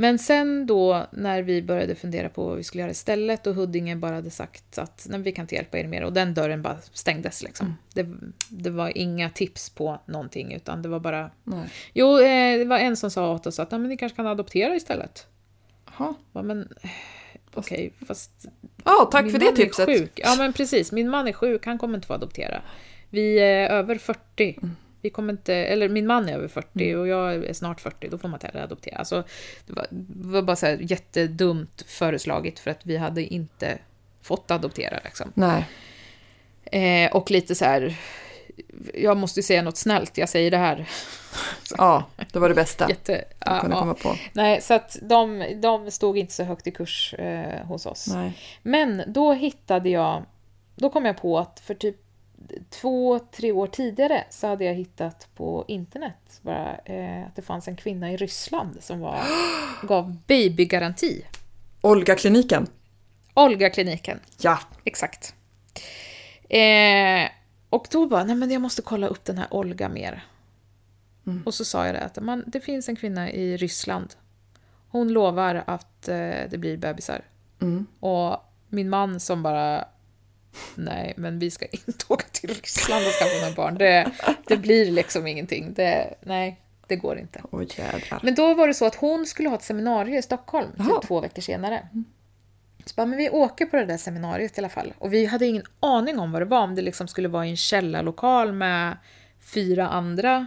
[0.01, 3.97] Men sen då när vi började fundera på vad vi skulle göra istället och Huddinge
[3.97, 6.77] bara hade sagt att Nej, vi kan inte hjälpa er mer och den dörren bara
[6.93, 7.77] stängdes liksom.
[7.95, 8.07] Det,
[8.49, 11.31] det var inga tips på någonting utan det var bara...
[11.45, 11.69] Nej.
[11.93, 14.27] Jo, eh, det var en som sa åt oss att Nej, men ni kanske kan
[14.27, 15.27] adoptera istället.
[15.87, 16.15] Jaha.
[16.33, 16.69] Ja, men
[17.55, 18.47] okej, fast
[18.85, 19.87] Ja, tack min för det tipset.
[19.87, 20.13] Sjuk.
[20.15, 20.93] Ja, men precis.
[20.93, 22.63] Min man är sjuk, han kommer inte få adoptera.
[23.11, 24.59] Vi är över 40.
[24.63, 24.77] Mm.
[25.03, 28.19] Vi kommer inte, eller min man är över 40 och jag är snart 40, då
[28.19, 28.97] får man inte heller adoptera.
[28.97, 29.25] Alltså,
[29.67, 33.79] det, var, det var bara så här jättedumt föreslaget för att vi hade inte
[34.23, 35.01] fått adoptera.
[35.05, 35.33] Liksom.
[35.35, 35.65] Nej.
[36.65, 37.97] Eh, och lite så här,
[38.95, 40.89] jag måste ju säga något snällt, jag säger det här.
[41.79, 43.81] Ja, det var det bästa Jätte, jag ja, kunde ja.
[43.81, 44.17] komma på.
[44.33, 48.07] Nej, så att de, de stod inte så högt i kurs eh, hos oss.
[48.07, 48.33] Nej.
[48.63, 50.25] Men då hittade jag,
[50.77, 51.97] då kom jag på att för typ
[52.71, 57.69] två, tre år tidigare så hade jag hittat på internet bara, eh, att det fanns
[57.69, 59.21] en kvinna i Ryssland som var,
[59.87, 61.25] gav babygaranti.
[61.81, 62.67] Olga-kliniken.
[63.35, 64.59] Olga-kliniken, Ja.
[64.85, 65.35] exakt.
[66.49, 67.31] Eh,
[67.71, 70.25] och då bara, nej men jag måste kolla upp den här Olga mer.
[71.27, 71.43] Mm.
[71.47, 74.15] Och så sa jag det att man, det finns en kvinna i Ryssland.
[74.89, 76.17] Hon lovar att eh,
[76.51, 77.25] det blir bebisar.
[77.61, 77.87] Mm.
[78.01, 78.37] Och
[78.69, 79.85] min man som bara
[80.75, 83.79] Nej, men vi ska inte åka till Ryssland och skaffa några barn.
[83.79, 84.11] Det,
[84.47, 85.75] det blir liksom ingenting.
[85.75, 87.43] Det, nej, det går inte.
[87.77, 88.21] Jädrar.
[88.23, 91.21] Men då var det så att hon skulle ha ett seminarium i Stockholm typ två
[91.21, 91.89] veckor senare.
[92.85, 94.93] Så bara, men vi åker på det där seminariet i alla fall.
[94.99, 97.51] Och vi hade ingen aning om vad det var, om det liksom skulle vara i
[97.51, 98.97] en källarlokal med
[99.41, 100.47] fyra andra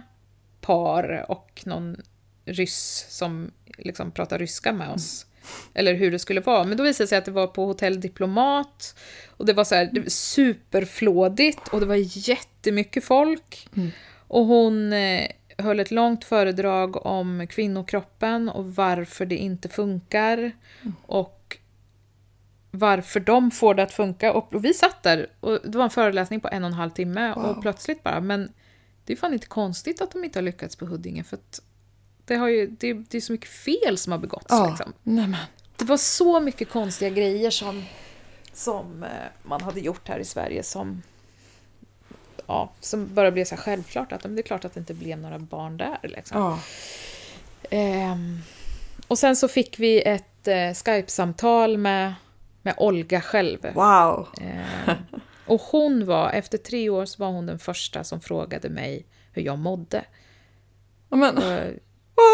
[0.60, 1.96] par och någon
[2.44, 5.26] ryss som liksom pratar ryska med oss.
[5.74, 6.64] Eller hur det skulle vara.
[6.64, 8.98] Men då visade det sig att det var på Hotell Diplomat.
[9.36, 13.68] Och det var så här, det var superflådigt och det var jättemycket folk.
[14.28, 15.26] Och hon eh,
[15.58, 20.52] höll ett långt föredrag om kvinnokroppen och varför det inte funkar.
[21.06, 21.56] Och
[22.70, 24.32] varför de får det att funka.
[24.32, 26.90] Och, och vi satt där och det var en föreläsning på en och en halv
[26.90, 27.44] timme Wow.
[27.44, 28.52] och plötsligt bara, men
[29.04, 31.60] det är fan inte konstigt att de inte har lyckats på Huddinge för att
[32.24, 34.46] det, har ju, det, det är så mycket fel som har begåtts.
[34.48, 34.92] Ja, Liksom.
[35.76, 37.84] Det var så mycket konstiga grejer som,
[38.52, 39.08] som eh,
[39.42, 41.02] man hade gjort här i Sverige som,
[42.46, 45.38] ja, som bara blev så självklart att det är klart att det inte blev några
[45.38, 45.98] barn där.
[46.02, 46.40] Liksom.
[46.40, 46.58] Ja.
[47.70, 48.38] Ehm,
[49.06, 52.14] och sen så fick vi ett eh, Skype-samtal med,
[52.62, 53.58] med Olga själv.
[53.74, 54.28] Wow.
[54.40, 54.96] Ehm,
[55.46, 59.42] och hon var, efter tre år så var hon den första som frågade mig hur
[59.42, 60.04] jag mådde.
[61.08, 61.72] Ja, men, Och,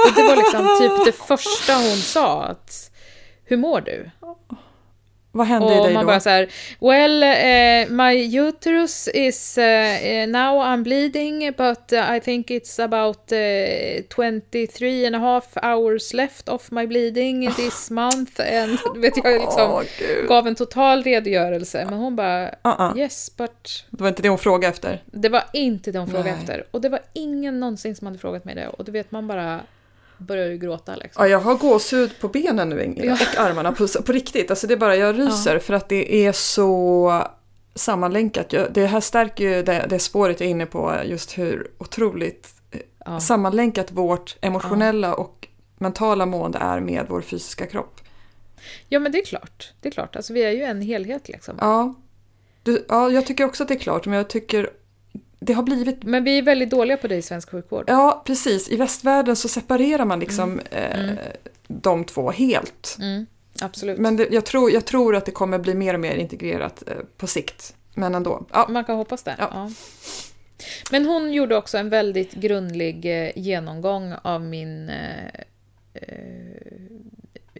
[0.07, 2.43] och det var liksom typ det första hon sa.
[2.43, 2.91] Att,
[3.45, 4.11] hur mår du?
[5.33, 6.07] Vad hände i Och dig man då?
[6.07, 6.49] bara så här,
[6.81, 14.03] well, eh, my uterus is, eh, now I'm bleeding, but I think it's about eh,
[14.14, 18.41] 23 and a half hours left of my bleeding this month.
[18.41, 20.28] And, vet, jag liksom gud.
[20.28, 22.99] gav en total redogörelse, men hon bara, Uh-uh.
[22.99, 25.03] yes, but Det var inte det hon frågade efter.
[25.07, 26.41] det var inte det hon frågade Nej.
[26.41, 26.64] efter.
[26.70, 28.68] Och det var ingen någonsin som hade frågat mig det.
[28.68, 29.61] Och du vet, man bara
[30.21, 31.23] börjar ju gråta liksom.
[31.25, 33.12] Ja, jag har gåshud på benen nu Ingrid, Ja.
[33.35, 34.51] och armarna på, på riktigt.
[34.51, 37.23] Alltså det är bara, jag ryser för att det är så
[37.75, 38.55] sammanlänkat.
[38.71, 42.81] Det här stärker ju det, det spåret jag är inne på, just hur otroligt eh,
[43.05, 43.21] Ja.
[43.21, 45.49] sammanlänkat vårt emotionella och
[45.79, 48.01] mentala mående är med vår fysiska kropp.
[48.89, 49.73] ja, men det är klart.
[49.81, 50.16] Det är klart.
[50.16, 51.57] Alltså, vi är ju en helhet liksom.
[51.61, 51.95] Ja,
[52.62, 54.71] du, ja, jag tycker också att det är klart, men jag tycker
[55.41, 57.84] det har blivit Men vi är väldigt dåliga på det i svensk sjukvård.
[57.86, 58.68] Ja, precis.
[58.68, 61.11] I västvärlden så separerar man liksom eh,
[61.68, 62.97] de två helt.
[63.01, 63.26] Mm,
[63.61, 63.99] absolut.
[63.99, 66.95] Men det, jag, tror, jag tror att det kommer bli mer och mer integrerat eh,
[67.16, 67.74] på sikt.
[67.95, 68.47] Men ändå.
[68.53, 69.34] Ja, Man kan hoppas det.
[69.38, 69.51] Ja.
[69.53, 69.70] Ja.
[70.91, 75.26] Men hon gjorde också en väldigt grundlig eh, genomgång av min eh,
[75.95, 76.03] eh,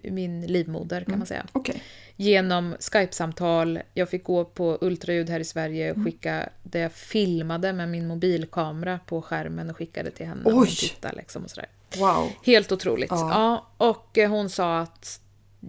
[0.03, 1.47] min livmoder kan man säga.
[1.53, 1.83] Okej.
[2.17, 6.01] Genom Skype-samtal, jag fick gå på ultraljud här i Sverige Mm.
[6.01, 10.45] och skicka det jag filmade med min mobilkamera på skärmen och skickade till henne.
[10.45, 10.69] Och Oj!
[10.69, 11.69] tittade liksom och sådär.
[11.99, 12.31] Wow.
[12.45, 13.11] Helt otroligt.
[13.11, 13.31] Ja.
[13.79, 13.87] Ja.
[13.87, 15.21] och eh, hon sa att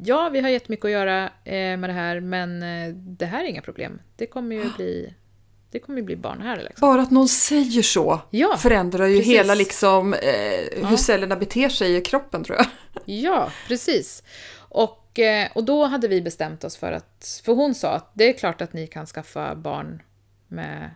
[0.03, 3.47] ja, vi har jättemycket att göra eh, med det här, men eh, det här är
[3.47, 3.99] inga problem.
[4.15, 5.13] Det kommer ju bli,
[5.71, 6.55] det kommer ju bli barn här.
[6.57, 6.87] Liksom.
[6.89, 9.33] Bara att någon säger så Ja, förändrar ju precis.
[9.33, 10.19] hela liksom, eh,
[10.75, 10.97] hur Ja.
[10.97, 12.65] cellerna beter sig i kroppen tror jag.
[13.05, 14.23] Ja, precis.
[14.57, 18.29] Och, eh, och då hade vi bestämt oss för att, för hon sa att det
[18.29, 20.01] är klart att ni kan skaffa barn
[20.47, 20.89] med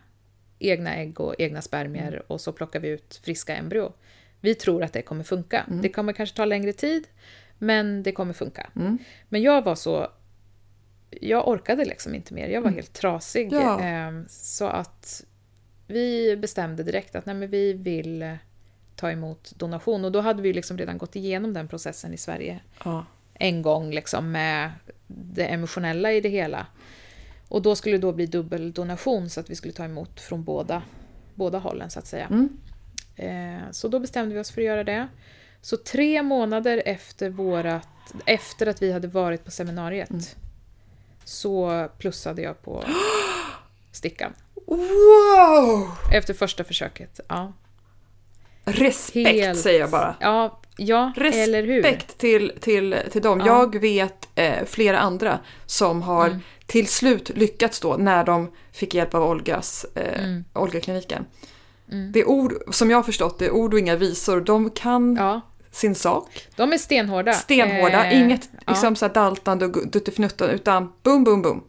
[0.58, 2.22] egna ägg och egna spermier Mm.
[2.26, 3.92] och så plockar vi ut friska embryo.
[4.40, 5.60] Vi tror att det kommer funka.
[5.68, 5.82] Mm.
[5.82, 7.08] Det kommer kanske ta längre tid,
[7.58, 8.70] men det kommer funka.
[8.76, 8.98] Mm.
[9.28, 10.08] Men jag var så...
[11.10, 12.48] Jag orkade liksom inte mer.
[12.48, 13.52] Jag var helt trasig.
[13.52, 13.64] Mm.
[13.64, 13.80] Ja.
[13.80, 15.24] Ehm, Så att
[15.86, 18.36] vi bestämde direkt att nej, men vi vill
[18.96, 20.04] ta emot donation.
[20.04, 23.04] Och då hade vi liksom redan gått igenom den processen i Sverige Ja.
[23.34, 24.70] en gång liksom med
[25.06, 26.66] det emotionella i det hela.
[27.48, 30.82] Och då skulle det då bli dubbeldonation så att vi skulle ta emot från båda,
[31.34, 32.26] båda hållen så att säga.
[32.26, 32.48] Mm.
[33.16, 35.08] Eh, så då bestämde vi oss för att göra det.
[35.60, 37.88] Så tre månader efter, vårat,
[38.26, 40.22] efter att vi hade varit på seminariet Mm.
[41.24, 42.84] så plussade jag på
[43.92, 44.32] stickan.
[44.66, 45.90] Wow!
[46.12, 47.20] Efter första försöket.
[47.28, 47.52] Ja,
[48.66, 50.16] Respekt Helt- säger jag bara.
[50.20, 51.82] ja, ja eller hur?
[51.82, 53.40] Respekt till, till, till dem.
[53.40, 53.46] Ja.
[53.46, 56.38] Jag vet eh, flera andra som har Mm.
[56.66, 60.44] till slut lyckats då när de fick hjälp av Olgas, eh, Mm.
[60.52, 61.24] Olga-kliniken.
[61.92, 62.12] Mm.
[62.12, 64.40] Det är ord, som jag har förstått det, är ord och inga visor.
[64.40, 65.40] De kan Ja,
[65.70, 66.46] sin sak.
[66.56, 67.32] de är stenhårda.
[67.32, 68.72] Stenhårda, Eh, inget ja.
[68.72, 71.64] liksom så här daltande och duttifnuttan utan boom, boom, boom.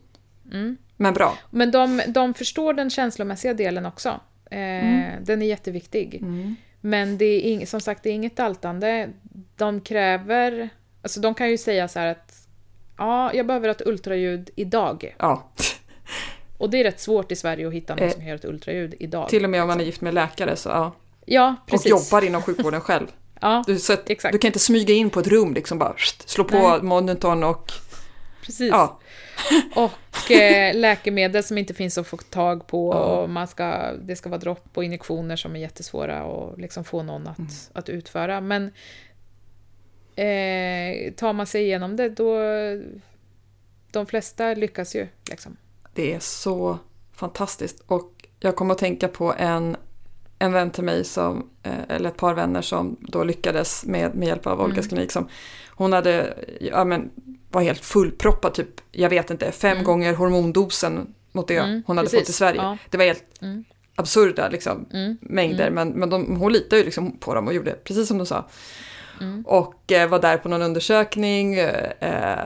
[0.53, 0.77] Mm.
[0.97, 1.37] Men bra.
[1.49, 4.09] Men de, de förstår den känslomässiga delen också.
[4.51, 5.23] Eh, Mm.
[5.23, 6.23] Den är jätteviktig.
[6.82, 9.09] Men det är ing, som sagt, det är inget daltande.
[9.55, 10.69] De kräver...
[11.01, 12.34] Alltså de kan ju säga så här att
[12.97, 15.15] ja, jag behöver ett ultraljud idag.
[15.19, 15.49] Ja,
[16.57, 18.45] Och det är rätt svårt i Sverige att hitta någon Eh, som kan göra ett
[18.45, 19.30] ultraljud idag.
[19.30, 20.91] till och med om man är gift med läkare så ja.
[21.25, 21.89] Ja, Och precis.
[21.89, 23.07] jobbar inom sjukvården själv.
[23.41, 24.32] Ja, Du, så att, Exakt.
[24.34, 25.93] du kan inte smyga in på ett rum liksom bara
[26.25, 26.82] slå på Nej.
[26.82, 27.71] monitorn och
[28.41, 28.69] precis.
[28.71, 28.99] ja.
[29.75, 29.91] Och
[30.32, 32.93] eh, läkemedel som inte finns att få tag på.
[32.93, 32.99] Ja.
[32.99, 37.03] Och man ska, det ska vara dropp och injektioner som är jättesvåra att liksom få
[37.03, 37.51] någon att, Mm.
[37.73, 38.41] att utföra.
[38.41, 38.63] Men
[40.15, 42.39] eh, tar man sig igenom det, då...
[43.91, 45.07] De flesta lyckas ju.
[45.30, 45.57] Liksom.
[45.93, 46.78] Det är så
[47.13, 47.84] fantastiskt.
[47.88, 49.78] Och jag kommer att tänka på en,
[50.39, 54.28] en vän till mig, som, eh, eller ett par vänner som då lyckades med, med
[54.28, 54.89] hjälp av Olgas Mm.
[54.89, 55.11] klinik.
[55.11, 55.30] Som,
[55.69, 57.09] hon hade, ja, men,
[57.58, 59.84] var helt fullproppad, typ, jag vet inte, fem Mm.
[59.84, 62.20] gånger hormondosen mot det Mm, hon hade precis.
[62.20, 62.62] fått i Sverige.
[62.62, 62.78] Ja.
[62.89, 63.64] Det var helt Mm.
[63.95, 65.18] absurda liksom, Mm.
[65.22, 68.26] mängder, men, men de, hon litade ju liksom på dem och gjorde precis som de
[68.26, 68.45] sa.
[69.22, 69.43] Mm.
[69.47, 72.38] Och eh, var där på någon undersökning eh,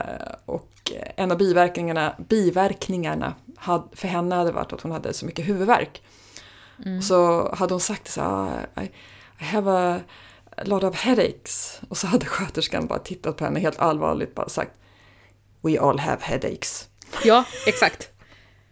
[0.44, 0.68] och
[1.16, 6.02] en av biverkningarna, biverkningarna had, för henne hade varit att hon hade så mycket huvudvärk.
[6.84, 7.02] Mm.
[7.02, 8.90] Så hade hon sagt så här, I,
[9.40, 10.00] I have a,
[10.56, 11.80] a lot of headaches.
[11.88, 14.72] Och så hade sköterskan bara tittat på henne helt allvarligt bara sagt
[15.62, 16.88] We all have headaches.
[17.24, 18.10] Ja, exakt.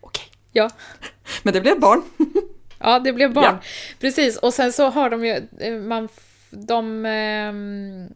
[0.01, 0.25] Okej.
[0.53, 0.71] Ja.
[1.43, 2.03] Men det blev barn.
[2.83, 3.45] Ja, det blev barn.
[3.45, 3.59] Ja.
[4.01, 5.49] Precis, och sen så har de ju...
[5.61, 6.09] eh, Man,
[6.51, 7.07] de...
[7.07, 8.09] ehm,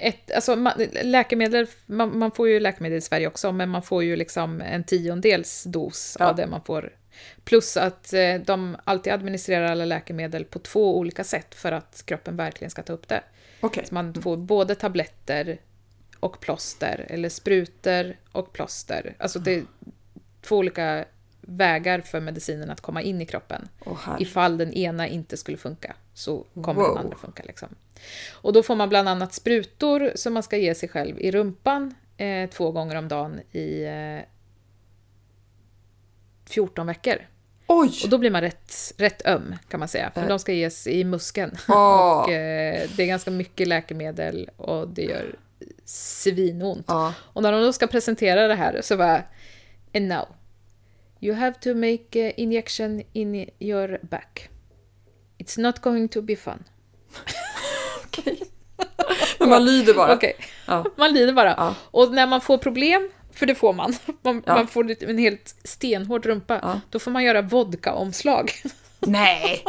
[0.00, 4.04] Ett, alltså man, läkemedel, man, man får ju läkemedel i Sverige också, men man får
[4.04, 6.26] ju liksom en tiondels dos Ja.
[6.28, 6.92] av det man får.
[7.44, 12.36] Plus att eh, de alltid administrerar alla läkemedel på två olika sätt för att kroppen
[12.36, 13.22] verkligen ska ta upp det.
[13.60, 13.84] Okej.
[13.88, 15.58] Så man får både tabletter
[16.20, 19.14] och plåster, eller sprutor och plåster.
[19.18, 19.64] Alltså det är
[20.42, 21.04] två olika
[21.40, 23.68] vägar för medicinen att komma in i kroppen.
[24.04, 24.22] Här.
[24.22, 26.88] Ifall den ena inte skulle funka så kommer Wow.
[26.94, 27.42] den andra funka.
[27.46, 27.68] Liksom.
[28.32, 31.94] Och då får man bland annat sprutor som man ska ge sig själv i rumpan
[32.16, 34.24] eh, två gånger om dagen i eh,
[36.46, 37.14] 14 veckor.
[37.66, 38.00] Oj!
[38.04, 40.28] Och då blir man rätt, rätt öm kan man säga, för Eh.
[40.28, 41.56] de ska ges i muskeln.
[41.68, 42.20] Åh.
[42.22, 45.34] och eh, det är ganska mycket läkemedel och det gör
[45.90, 46.84] svinont.
[46.88, 47.14] Ja.
[47.32, 49.22] Och när de då ska presentera det här så var
[49.94, 50.28] And now,
[51.20, 54.48] you have to make a injection in your back.
[55.38, 56.64] It's not going to be fun.
[58.04, 58.40] Okej.
[59.38, 60.14] Men man lyder bara.
[60.14, 60.36] Okej,
[60.66, 60.84] Ja.
[60.96, 61.54] man lider bara.
[61.58, 61.74] Ja.
[61.90, 66.26] Och när man får problem, för det får man, man, man får en helt stenhård
[66.26, 68.50] rumpa, då får man göra vodka-omslag.
[69.00, 69.64] Nej!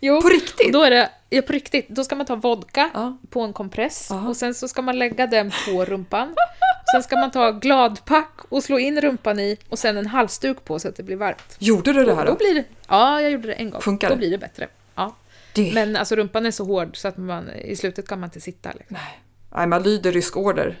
[0.00, 0.72] Jo, På riktigt?
[0.72, 3.18] då är det, ja på riktigt, då ska man ta vodka Ja.
[3.30, 4.28] på en kompress Aha.
[4.28, 6.34] och sen så ska man lägga den på rumpan.
[6.94, 10.78] Sen ska man ta gladpack och slå in rumpan i och sen en halsduk på
[10.78, 11.56] så att det blir varmt.
[11.58, 12.38] Gjorde du det här Då då?
[12.38, 13.80] blir det, ja, jag gjorde det en gång.
[13.80, 14.18] Funkar då det?
[14.18, 14.68] blir det bättre.
[14.94, 15.16] Ja.
[15.54, 15.70] Det...
[15.74, 18.68] Men alltså rumpan är så hård så att man, i slutet kan man inte sitta.
[18.72, 18.86] Liksom.
[18.94, 19.20] Nej.
[19.54, 20.80] nej, man lyder rysk order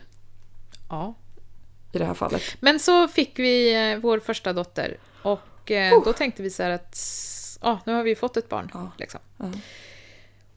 [0.88, 1.14] Ja.
[1.92, 2.42] i det här fallet.
[2.60, 6.70] Men så fick vi eh, vår första dotter och eh, då tänkte vi så här
[6.70, 6.96] att
[7.62, 8.70] ja, nu har vi fått ett barn.
[8.74, 8.92] Ja.
[8.98, 9.20] Liksom.
[9.36, 9.50] Ja.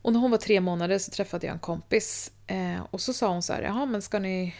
[0.01, 3.27] Och när hon var tre månader så träffade jag en kompis eh, och så sa
[3.27, 4.55] hon så här, jaha men ska ni,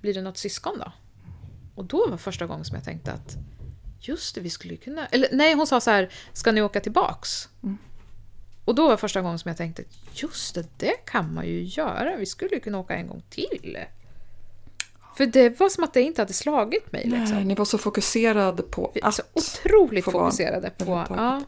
[0.00, 0.92] blir det något syskon då?
[1.74, 3.36] Och då var första gången som jag tänkte att
[4.00, 7.48] just det, vi skulle kunna, eller nej hon sa så här, ska ni åka tillbaks?
[8.64, 12.16] Och då var första gången som jag tänkte, just det, det kan man ju göra,
[12.16, 13.78] vi skulle kunna åka en gång till.
[15.16, 17.36] För det var som att det inte hade slagit mig liksom.
[17.36, 19.14] Nej, ni var så fokuserade på att...
[19.14, 21.06] så otroligt få barn fokuserade på...
[21.08, 21.42] Ja,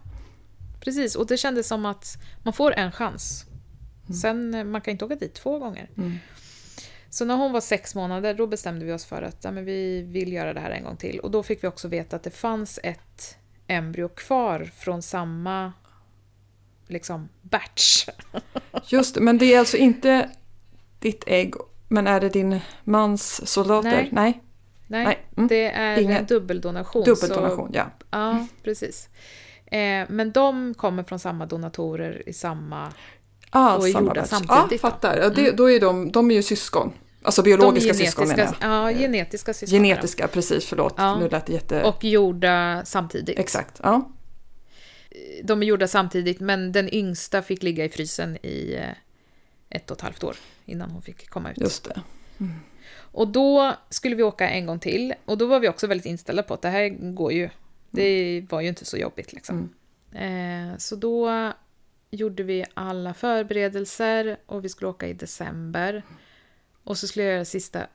[0.80, 3.44] precis, och det kändes som att man får en chans.
[4.22, 5.90] Sen, eh, man kan inte åka dit två gånger.
[5.96, 6.18] Mm.
[7.10, 10.02] Så när hon var sex månader, då bestämde vi oss för att ja, men vi
[10.02, 11.20] vill göra det här en gång till.
[11.20, 15.72] Och då fick vi också veta att det fanns ett embryo kvar från samma
[16.86, 18.08] liksom batch.
[18.86, 20.30] Just men det är alltså inte
[20.98, 21.54] ditt ägg,
[21.88, 23.90] men är det din mans soldater?
[23.90, 24.08] Nej.
[24.12, 24.40] Nej.
[24.86, 25.48] Nej, Nej, mm.
[25.48, 27.04] det är Inga- en dubbeldonation.
[27.04, 27.90] Dubbeldonation, Så, ja.
[28.10, 29.08] ja, precis.
[29.70, 32.92] Eh, men de kommer från samma donatorer i samma
[33.50, 34.30] Ah, och är samma gjorda batch.
[34.30, 34.54] samtidigt då.
[34.56, 34.68] Mm.
[34.72, 35.16] Ja, fattar.
[35.16, 36.92] Ja, det, då är de, de är ju syskon.
[37.22, 38.54] Alltså biologiska syskon menar jag.
[38.60, 39.78] Ja, genetiska syskon.
[39.78, 40.94] Genetiska, precis, förlåt.
[40.96, 41.18] Ja.
[41.18, 41.82] Nu lät det jätte...
[41.82, 43.38] Och gjorda samtidigt.
[43.38, 44.10] Exakt, ja.
[45.44, 49.96] De är gjorda samtidigt, men den yngsta fick ligga i frysen i eh, ett och
[49.96, 51.60] ett halvt år innan hon fick komma ut.
[51.60, 52.00] Just det.
[53.12, 56.42] Och då skulle vi åka en gång till och då var vi också väldigt inställda
[56.42, 57.48] på att det här går ju.
[57.90, 59.74] Det var ju inte så jobbigt liksom.
[60.12, 61.52] Eh, så då
[62.10, 66.02] gjorde vi alla förberedelser och vi skulle åka i december.
[66.84, 67.86] Och så skulle jag göra sista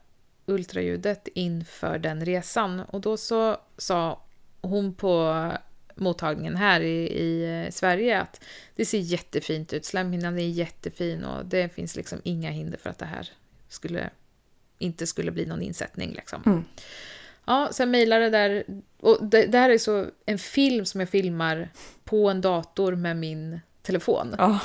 [0.46, 2.80] ultraljudet inför den resan.
[2.80, 4.22] Och då så sa
[4.60, 5.52] hon på
[5.94, 8.40] mottagningen här i, i eh, Sverige att
[8.76, 12.98] det ser jättefint ut, slemhinnan är jättefin och det finns liksom inga hinder för att
[12.98, 13.28] det här
[13.68, 14.10] skulle,
[14.78, 16.12] inte skulle bli någon insättning.
[16.12, 16.42] Liksom.
[16.46, 16.64] Mm.
[17.46, 18.64] Ja, sen mejlade det där,
[19.00, 21.68] och det, det här är så en film som jag filmar
[22.04, 24.60] på en dator med min telefon Ja,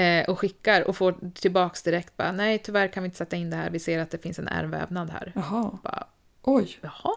[0.00, 3.50] eh, och skickar och får tillbaks direkt bara nej tyvärr kan vi inte sätta in
[3.50, 5.32] det här, vi ser att det finns en ärrvävnad här.
[5.34, 5.78] jaha.
[5.82, 6.06] Bara,
[6.42, 6.78] Oj.
[6.80, 7.16] Jaha.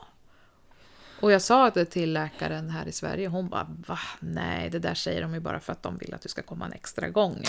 [1.20, 4.00] Och jag sa det till läkaren här i Sverige hon bara va?
[4.20, 6.66] Nej, det där säger de ju bara för att de vill att du ska komma
[6.66, 7.44] en extra gång.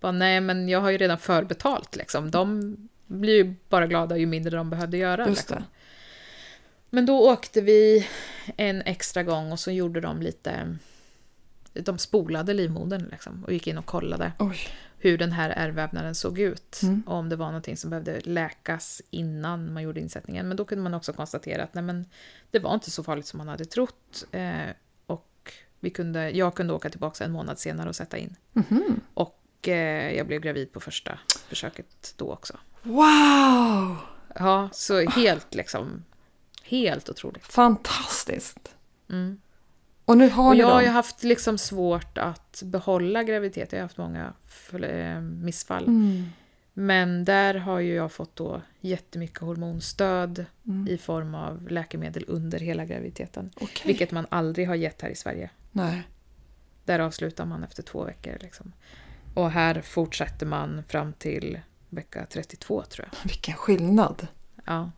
[0.00, 2.30] Bara, nej, men jag har ju redan förbetalt liksom.
[2.30, 2.76] De
[3.06, 5.28] blir ju bara glada ju mindre de behövde göra.
[5.28, 5.56] Just liksom.
[5.56, 5.64] det.
[6.94, 8.08] Men då åkte vi
[8.56, 10.76] en extra gång och så gjorde de lite...
[11.72, 14.58] De spolade livmodern liksom och gick in och kollade Oj.
[14.98, 16.80] hur den här ärrvävnaden såg ut.
[16.82, 17.02] Mm.
[17.06, 20.48] Och om det var någonting som behövde läkas innan man gjorde insättningen.
[20.48, 22.06] Men då kunde man också konstatera att nej, men,
[22.50, 24.24] det var inte så farligt som man hade trott.
[24.32, 24.70] Eh,
[25.06, 28.36] och vi kunde, jag kunde åka tillbaka en månad senare och sätta in.
[28.52, 29.00] Mhm.
[29.14, 31.18] Och eh, jag blev gravid på första
[31.48, 32.58] försöket då också.
[32.82, 33.96] Wow!
[34.34, 36.04] Ja, så helt liksom...
[36.72, 37.46] Helt otroligt.
[37.46, 38.74] Fantastiskt.
[39.10, 39.40] Mm.
[40.04, 43.72] Och nu har Och jag har ju haft liksom svårt att behålla graviditet.
[43.72, 44.32] Jag har haft många
[44.82, 45.84] eh, missfall.
[45.84, 46.24] Mm.
[46.74, 50.88] Men där har ju jag fått då jättemycket hormonstöd Mm.
[50.88, 53.50] i form av läkemedel under hela graviditeten.
[53.54, 53.82] Okej.
[53.86, 55.50] Vilket man aldrig har gett här i Sverige.
[55.72, 56.02] Nej.
[56.84, 58.36] Där avslutar man efter två veckor.
[58.40, 58.72] Liksom.
[59.34, 63.18] Och här fortsätter man fram till vecka 32 tror jag.
[63.30, 64.26] Vilken skillnad.
[64.64, 64.90] Ja,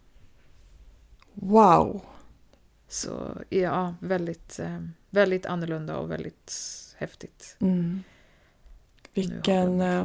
[1.34, 2.02] Wow.
[2.88, 4.78] så ja, väldigt, eh,
[5.10, 6.52] väldigt annorlunda och väldigt
[6.96, 7.56] häftigt.
[7.60, 8.02] Mm.
[9.14, 10.04] Vilken eh,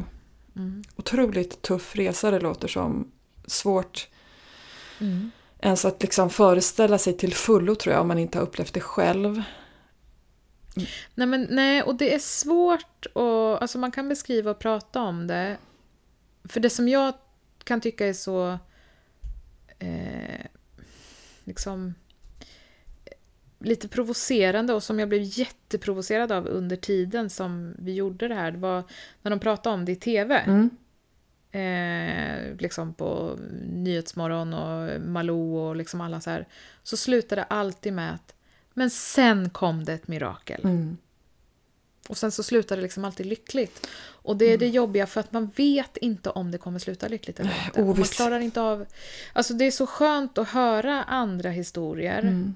[0.56, 0.84] Mm.
[0.96, 3.12] otroligt tuff resa det låter som.
[3.46, 4.08] Svårt
[5.02, 5.32] Mm.
[5.60, 8.80] ens att liksom föreställa sig till fullo tror jag om man inte har upplevt det
[8.82, 9.44] själv.
[11.16, 15.28] Nej, men, nej, och det är svårt och alltså man kan beskriva och prata om
[15.28, 15.58] det.
[16.44, 17.14] För det som jag
[17.64, 18.58] kan tycka är så
[19.80, 20.29] eh,
[21.44, 21.94] liksom
[23.60, 28.52] lite provocerande och som jag blev jätteprovocerad av under tiden som vi gjorde det här,
[28.52, 28.84] det var
[29.22, 30.36] när de pratade om det i TV.
[30.36, 30.70] Mm.
[31.52, 36.48] Eh, liksom på Nyhetsmorgon och Malou och liksom alla så här.
[36.84, 38.36] Så slutade det alltid med att
[38.74, 40.62] men sen kom det ett mirakel.
[40.64, 40.98] Mm.
[42.10, 43.88] Och sen så slutar det liksom alltid lyckligt.
[44.00, 47.40] Och det är det jobbiga för att man vet inte om det kommer sluta lyckligt
[47.40, 47.82] eller inte.
[47.82, 48.86] Och Man klarar inte av...
[49.34, 52.20] Alltså det är så skönt att höra andra historier.
[52.20, 52.56] Mm.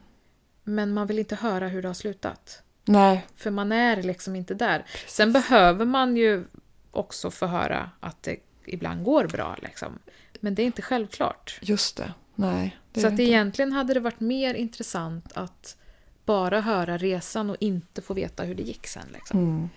[0.64, 2.62] Men man vill inte höra hur det har slutat.
[2.86, 4.86] Nej, För man är liksom inte där.
[5.08, 6.43] Sen behöver man ju
[6.91, 9.58] också få höra att det ibland går bra.
[9.62, 9.99] Liksom.
[10.39, 11.60] Men det är inte självklart.
[11.62, 12.14] just det.
[12.36, 12.78] Nej.
[12.91, 13.24] Det så att inte.
[13.24, 15.78] egentligen hade det varit mer intressant att
[16.26, 19.07] bara höra resan och inte få veta hur det gick sen.
[19.13, 19.39] Liksom.
[19.39, 19.69] Mm.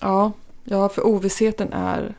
[0.00, 0.32] Ja,
[0.64, 2.14] ja, för ovissheten är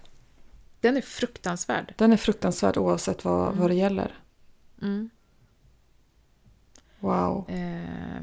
[0.80, 1.94] Den är fruktansvärd.
[1.98, 3.60] Den är fruktansvärd oavsett vad, Mm.
[3.60, 4.20] vad det gäller.
[4.82, 5.10] Mm.
[7.00, 7.50] Wow.
[7.50, 8.22] Eh.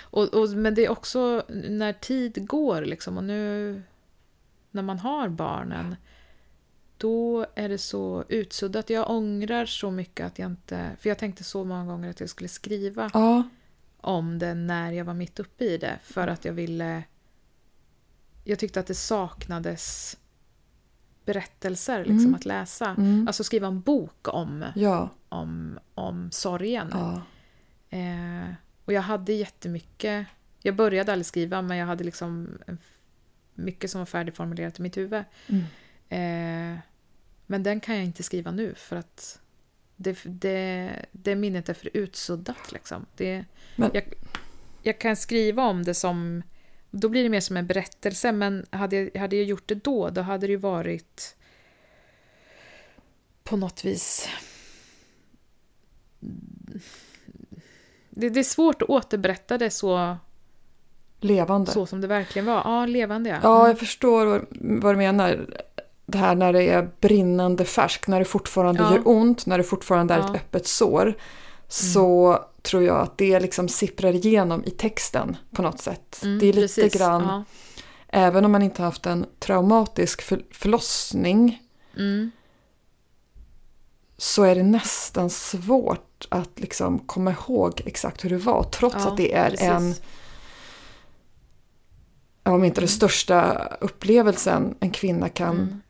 [0.00, 3.82] Och, och, men det är också när tid går liksom och nu
[4.70, 5.96] när man har barnen
[7.00, 8.90] då är det så utsuddat.
[8.90, 10.90] Jag ångrar så mycket att jag inte...
[11.00, 13.42] För jag tänkte så många gånger att jag skulle skriva Ja,
[13.96, 15.98] om det när jag var mitt uppe i det.
[16.02, 17.02] För att jag ville...
[18.44, 20.16] Jag tyckte att det saknades
[21.24, 22.34] berättelser liksom, Mm.
[22.34, 22.86] att läsa.
[22.98, 23.26] mm.
[23.26, 26.88] Alltså skriva en bok om, ja, om, om sorgen.
[26.92, 27.22] ja.
[27.98, 30.26] Eh, och jag hade jättemycket...
[30.62, 32.58] Jag började aldrig skriva, men jag hade liksom
[33.54, 35.24] mycket som var färdigformulerat i mitt huvud.
[35.48, 35.64] Mm.
[36.74, 36.78] Eh,
[37.50, 39.40] men den kan jag inte skriva nu för att
[39.96, 42.72] det, det, det minnet är för utsuddat.
[42.72, 43.06] Liksom.
[43.16, 43.44] Det,
[43.76, 44.04] Men- jag,
[44.82, 46.42] jag kan skriva om det som...
[46.90, 50.10] Då blir det mer som en berättelse, men hade jag, hade jag gjort det då,
[50.10, 51.36] då hade det ju varit
[53.44, 54.28] på något vis...
[58.10, 60.16] Det, det är svårt att återberätta det så,
[61.20, 61.70] Levande.
[61.70, 62.62] så som det verkligen var.
[62.64, 63.38] Ja, levande ja.
[63.42, 64.46] Ja, jag förstår vad,
[64.82, 65.46] vad du menar.
[66.10, 68.92] Det här när det är brinnande färskt, när det fortfarande Ja.
[68.92, 70.24] gör ont, när det fortfarande är Ja.
[70.24, 70.34] Mm.
[70.34, 71.14] ett öppet sår.
[71.68, 76.20] Så tror jag att det liksom sipprar igenom i texten på något sätt.
[76.22, 76.98] Mm, det är lite precis.
[77.00, 77.44] grann, Ja.
[78.08, 81.62] även om man inte haft en traumatisk för, förlossning,
[81.96, 82.30] Mm.
[84.16, 88.62] så är det nästan svårt att liksom komma ihåg exakt hur det var.
[88.62, 89.68] Trots att det är precis.
[89.68, 89.94] en,
[92.54, 95.80] om inte den största upplevelsen en kvinna kan Mm.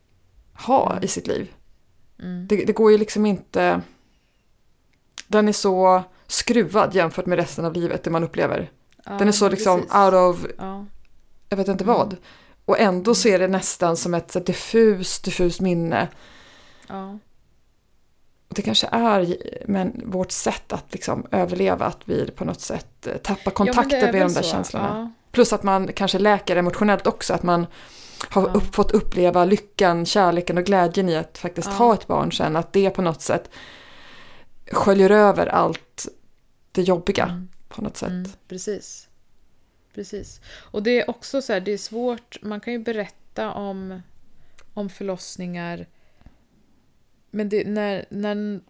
[0.67, 1.05] Ha Mm.
[1.05, 1.53] i sitt liv.
[2.23, 2.47] Mm.
[2.47, 3.81] Det, det går ju liksom inte...
[5.27, 8.71] Den är så skruvad jämfört med resten av livet, det man upplever.
[9.05, 9.95] Ja, Den är så liksom precis.
[9.95, 10.87] out of, Ja.
[11.49, 11.97] jag vet inte Mm.
[11.97, 12.17] vad.
[12.65, 16.09] Och ändå så är det nästan som ett så diffust, diffust minne.
[16.89, 17.19] Ja.
[18.49, 19.37] Och det kanske är
[19.67, 23.99] men vårt sätt att liksom överleva, att vi på något sätt eh, tappar Ja, kontakten
[24.09, 24.49] är med de där så.
[24.51, 25.13] känslorna.
[25.33, 27.67] Plus att man kanske läker emotionellt också, att man
[28.29, 31.75] har upp, fått uppleva lyckan, kärleken och glädjen i att faktiskt Ja.
[31.75, 32.57] ha ett barn sen.
[32.57, 33.51] Att det på något sätt
[34.73, 36.09] sköljer över allt
[36.73, 37.49] det jobbiga Mm.
[37.69, 38.09] på något sätt.
[38.09, 39.09] Mm, precis.
[39.95, 40.41] Precis.
[40.71, 44.03] Och det är också så här, det är svårt, man kan ju berätta om,
[44.75, 45.87] om förlossningar
[47.31, 48.61] men det, när, när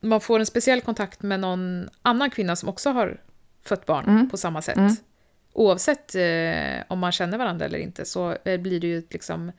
[0.00, 3.20] man får en speciell kontakt med någon annan kvinna som också har
[3.64, 4.30] fött barn Mm.
[4.30, 4.96] på samma sätt, Mm.
[5.52, 9.52] Oavsett eh, om man känner varandra eller inte, så eh, blir det ju ett liksom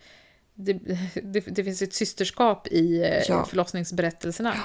[0.54, 0.74] det,
[1.24, 3.46] det, det finns ett systerskap i eh, Ja.
[3.46, 4.56] förlossningsberättelserna.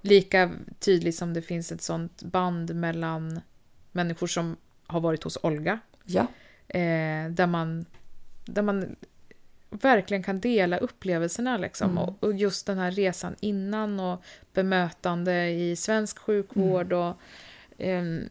[0.00, 3.40] Lika tydligt som det finns ett sånt band mellan
[3.92, 4.56] människor som
[4.86, 6.20] har varit hos Olga, Ja,
[6.68, 7.86] eh, där, man,
[8.44, 8.96] där man
[9.70, 11.56] verkligen kan dela upplevelserna.
[11.56, 11.90] Liksom.
[11.90, 12.02] Mm.
[12.02, 14.22] Och, och just den här resan innan och
[14.52, 16.98] bemötande i svensk sjukvård Mm.
[17.06, 17.16] och
[17.78, 18.28] ehm,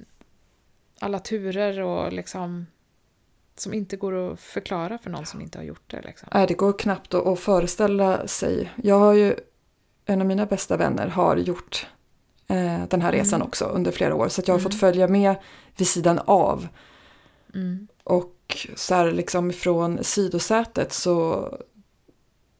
[0.99, 2.65] alla turer och liksom
[3.57, 6.01] som inte går att förklara för någon som inte har gjort det.
[6.01, 6.29] Liksom.
[6.33, 8.71] Nej, det går knappt att, att föreställa sig.
[8.83, 9.35] Jag har ju,
[10.05, 11.87] en av mina bästa vänner har gjort
[12.47, 13.47] eh, den här resan Mm.
[13.47, 14.27] också under flera år.
[14.29, 14.71] Så jag har Mm.
[14.71, 15.35] fått följa med
[15.77, 16.67] vid sidan av.
[17.53, 17.87] Mm.
[18.03, 21.33] Och så här liksom från sidosätet så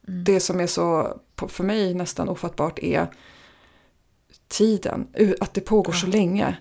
[0.07, 0.23] Mm.
[0.23, 3.07] det som är så för mig nästan ofattbart är
[4.47, 5.07] tiden.
[5.39, 6.11] Att det pågår så Ja.
[6.11, 6.57] länge.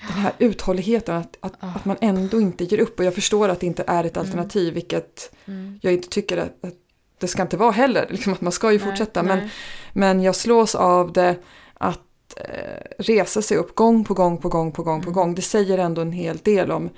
[0.00, 1.66] Den här uthålligheten, att, att, Ja.
[1.76, 2.98] att man ändå inte ger upp.
[2.98, 4.26] Och jag förstår att det inte är ett Mm.
[4.26, 5.78] alternativ, vilket Mm.
[5.82, 6.74] jag inte tycker att, att
[7.18, 8.06] det ska inte vara heller.
[8.10, 9.22] Liksom att man ska ju Nej, fortsätta.
[9.22, 9.50] Men, nej.
[9.92, 11.36] men jag slås av det
[11.74, 12.00] att
[12.36, 15.14] eh, resa sig upp gång på gång på gång på gång på Mm.
[15.14, 15.34] gång.
[15.34, 16.90] Det säger ändå en hel del om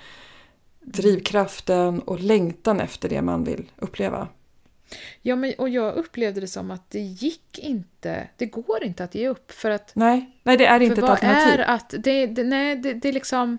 [0.80, 4.28] drivkraften och längtan efter det man vill uppleva.
[5.22, 9.14] Ja, men, och jag upplevde det som att det gick inte, det går inte att
[9.14, 11.54] ge upp för att Nej, nej det är inte ett alternativ.
[11.54, 13.58] är att, det, det, nej, det, det är liksom,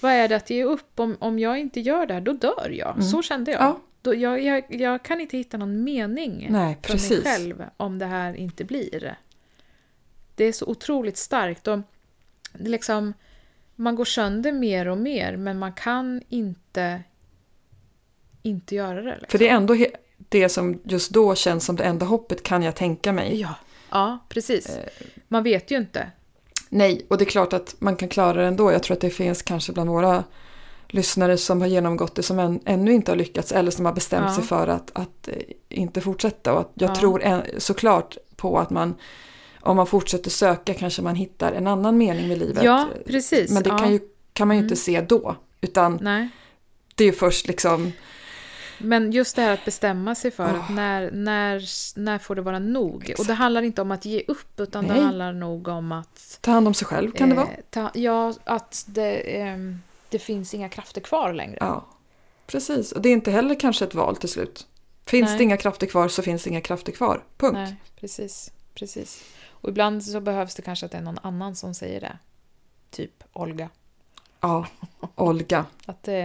[0.00, 1.00] vad är det att ge upp?
[1.00, 2.90] Om, om jag inte gör det här, då dör jag.
[2.90, 3.02] Mm.
[3.02, 3.62] Så kände jag.
[3.62, 3.80] Ja.
[4.02, 4.64] Då, jag, jag.
[4.68, 9.16] Jag kan inte hitta någon mening Nej, för mig själv om det här inte blir.
[10.34, 11.68] Det är så otroligt starkt.
[11.68, 11.78] Och
[12.52, 13.12] det liksom,
[13.76, 17.02] man går sönder mer och mer, men man kan inte
[18.42, 19.10] inte göra det.
[19.10, 19.26] Liksom.
[19.28, 19.94] För det är ändå he-
[20.30, 23.40] det som just då känns som det enda hoppet kan jag tänka mig.
[23.40, 23.54] Ja,
[23.90, 24.66] ja precis.
[24.68, 24.84] Eh.
[25.28, 26.10] Man vet ju inte.
[26.68, 28.72] Nej, och det är klart att man kan klara det ändå.
[28.72, 30.24] Jag tror att det finns kanske bland våra
[30.88, 34.24] lyssnare som har genomgått det som än, ännu inte har lyckats eller som har bestämt
[34.28, 34.34] Ja.
[34.34, 35.34] sig för att, att eh,
[35.68, 36.52] inte fortsätta.
[36.52, 36.94] Och jag Ja.
[36.94, 38.94] tror en, såklart på att man
[39.60, 42.62] om man fortsätter söka kanske man hittar en annan mening med livet.
[42.64, 43.50] Ja, precis.
[43.50, 43.78] Men det ja.
[43.78, 44.00] kan, ju,
[44.32, 44.76] kan man ju inte Mm.
[44.76, 45.36] se då.
[45.60, 46.28] Utan Nej.
[46.94, 47.92] det är ju först liksom
[48.80, 50.72] Men just det här att bestämma sig för att Ah.
[50.72, 51.62] när, när,
[51.98, 52.94] när får det vara nog?
[52.94, 53.30] Och det Exakt.
[53.38, 55.02] handlar inte om att ge upp, utan det Nej.
[55.02, 56.38] handlar nog om att...
[56.40, 57.46] Ta hand om sig själv kan det vara.
[57.48, 61.56] eh, Ta, ja, att det, ehm, det finns inga krafter kvar längre.
[61.60, 61.86] Ja,
[62.46, 62.92] precis.
[62.92, 64.66] Och det är inte heller kanske ett val till slut.
[65.06, 65.38] Finns Nej.
[65.38, 67.24] det inga krafter kvar så finns det inga krafter kvar.
[67.36, 67.54] Punkt.
[67.54, 68.52] Nej, precis.
[68.74, 69.24] precis.
[69.48, 72.18] Och ibland så behövs det kanske att det är någon annan som säger det.
[72.90, 73.68] Typ Olga.
[74.40, 74.66] Ja,
[75.14, 75.64] Olga.
[75.86, 76.20] Att det,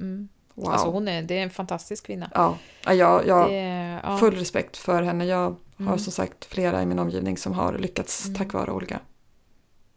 [0.00, 0.28] mm.
[0.58, 0.68] Wow.
[0.70, 2.30] Alltså hon är, det är en fantastisk kvinna.
[2.34, 4.18] ja, ja, jag, jag Det är, ja.
[4.18, 5.24] full respekt för henne.
[5.24, 5.98] Jag har Mm.
[5.98, 8.34] som sagt flera i min omgivning som har lyckats Mm.
[8.38, 9.00] tack vare Olga.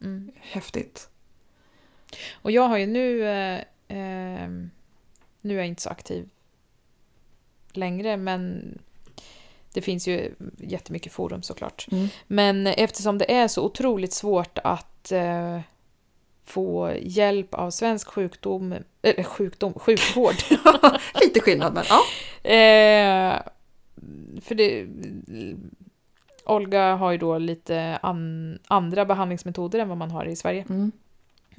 [0.02, 0.32] Mm.
[0.36, 1.10] Häftigt.
[2.34, 3.24] Och jag har ju nu...
[3.28, 4.70] Eh, ehm,
[5.42, 6.30] nu är jag inte så aktiv
[7.72, 8.78] längre, men
[9.74, 11.88] det finns ju jättemycket forum såklart.
[11.92, 12.08] Mm.
[12.28, 15.60] Men eftersom det är så otroligt svårt att eh,
[16.46, 20.36] få hjälp av svensk sjukdom, eller sjukdom, sjukvård.
[21.22, 22.02] Lite skillnad men ja.
[22.52, 23.42] eh,
[24.42, 24.88] för det,
[26.46, 30.66] Olga har ju då lite an, andra behandlingsmetoder än vad man har i Sverige.
[30.70, 30.92] Mm.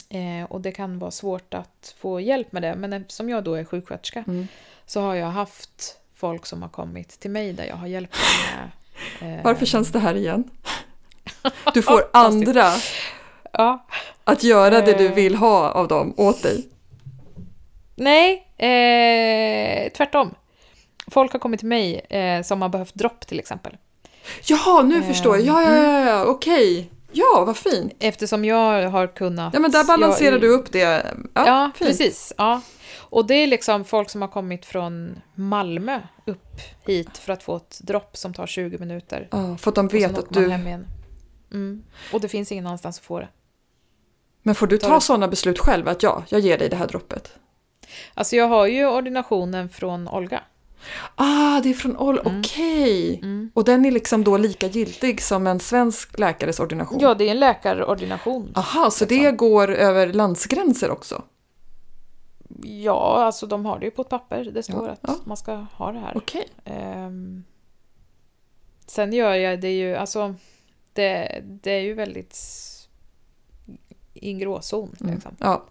[0.09, 2.75] Eh, och det kan vara svårt att få hjälp med det.
[2.75, 4.47] Men eftersom jag då är sjuksköterska Mm.
[4.87, 8.71] så har jag haft folk som har kommit till mig där jag har hjälpt dem
[9.21, 9.39] med...
[9.39, 10.51] Eh, Varför känns det här igen?
[11.75, 12.73] Du får andra
[13.53, 13.87] Ja.
[14.25, 15.15] att göra det du Eh.
[15.15, 16.69] vill ha av dem åt dig.
[17.97, 20.35] Nej, eh, tvärtom.
[21.11, 23.77] Folk har kommit till mig eh, som har behövt dropp till exempel.
[24.45, 25.47] Jaha, nu Eh, förstår jag.
[25.47, 26.25] Ja, ja, ja, ja.
[26.25, 26.91] okej.
[27.13, 27.93] Ja, vad fint.
[27.99, 29.55] Eftersom jag har kunnat...
[29.55, 31.07] Ja, men där balanserar jag, du upp det.
[31.35, 32.33] Ja, Ja, precis.
[32.39, 32.61] Ja.
[32.99, 37.57] Och det är liksom folk som har kommit från Malmö upp hit för att få
[37.57, 39.29] ett dropp som tar 20 minuter.
[39.31, 40.45] Ja, för att de vet att du...
[41.53, 41.83] Mm.
[42.13, 43.29] Och det finns ingen annanstans att få det.
[44.43, 45.89] Men får du ta sådana beslut själv?
[45.89, 47.33] Att ja, jag ger dig det här droppet.
[48.15, 50.43] Alltså jag har ju ordinationen från Olga.
[51.15, 52.19] Ah, det är från Ol...
[52.19, 52.41] Mm.
[52.41, 53.19] Okej.
[53.23, 53.51] Mm.
[53.55, 56.99] Och den är liksom då lika giltig som en svensk läkares ordination?
[57.01, 58.53] Ja, det är en läkarordination.
[58.55, 59.37] Aha, så det liksom.
[59.37, 61.23] går över landsgränser också?
[62.63, 64.45] Ja, alltså de har det ju på ett papper.
[64.45, 65.17] Det står Ja, att ja.
[65.25, 66.17] man ska ha det här.
[66.17, 66.49] Okej.
[66.65, 67.45] Ehm,
[68.87, 70.35] sen gör jag det ju, alltså
[70.93, 72.35] det, det är ju väldigt
[74.23, 74.97] i en gråzon.
[75.01, 75.15] Mm.
[75.15, 75.37] Liksom.
[75.41, 75.65] Ja.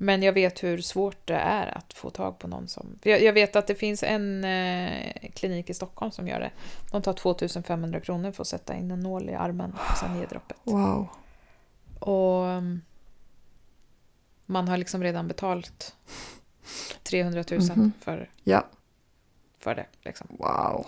[0.00, 2.98] Men jag vet hur svårt det är att få tag på någon som...
[3.02, 6.50] Jag, jag vet att det finns en eh, klinik i Stockholm som gör det.
[6.92, 10.26] De tar 2500 kronor för att sätta in en nål i armen och sen ge
[10.26, 10.56] droppet.
[10.64, 11.08] Wow.
[12.00, 12.80] Och um,
[14.46, 15.96] man har liksom redan betalt
[17.02, 17.92] 300 000 Mhm.
[18.00, 18.64] för, Ja.
[19.58, 19.86] för det.
[20.02, 20.26] Liksom.
[20.30, 20.86] Wow.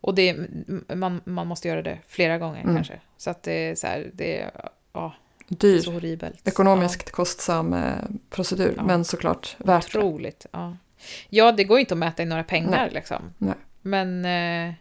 [0.00, 2.74] Och det, m- man, man måste göra det flera gånger Mm.
[2.74, 3.00] kanske.
[3.16, 4.50] Så att det är så här, det är
[4.92, 5.14] ja,
[5.58, 5.78] Dyr.
[5.80, 6.48] så horribelt.
[6.48, 7.94] Ekonomiskt kostsam eh,
[8.30, 8.84] procedur, Ja.
[8.84, 9.98] men såklart ja, värt det.
[9.98, 10.46] Otroligt.
[10.50, 10.76] Ja.
[11.28, 12.90] ja, det går inte att mäta i några pengar Nej.
[12.92, 13.32] liksom.
[13.38, 13.54] Nej.
[13.82, 14.74] Men eh,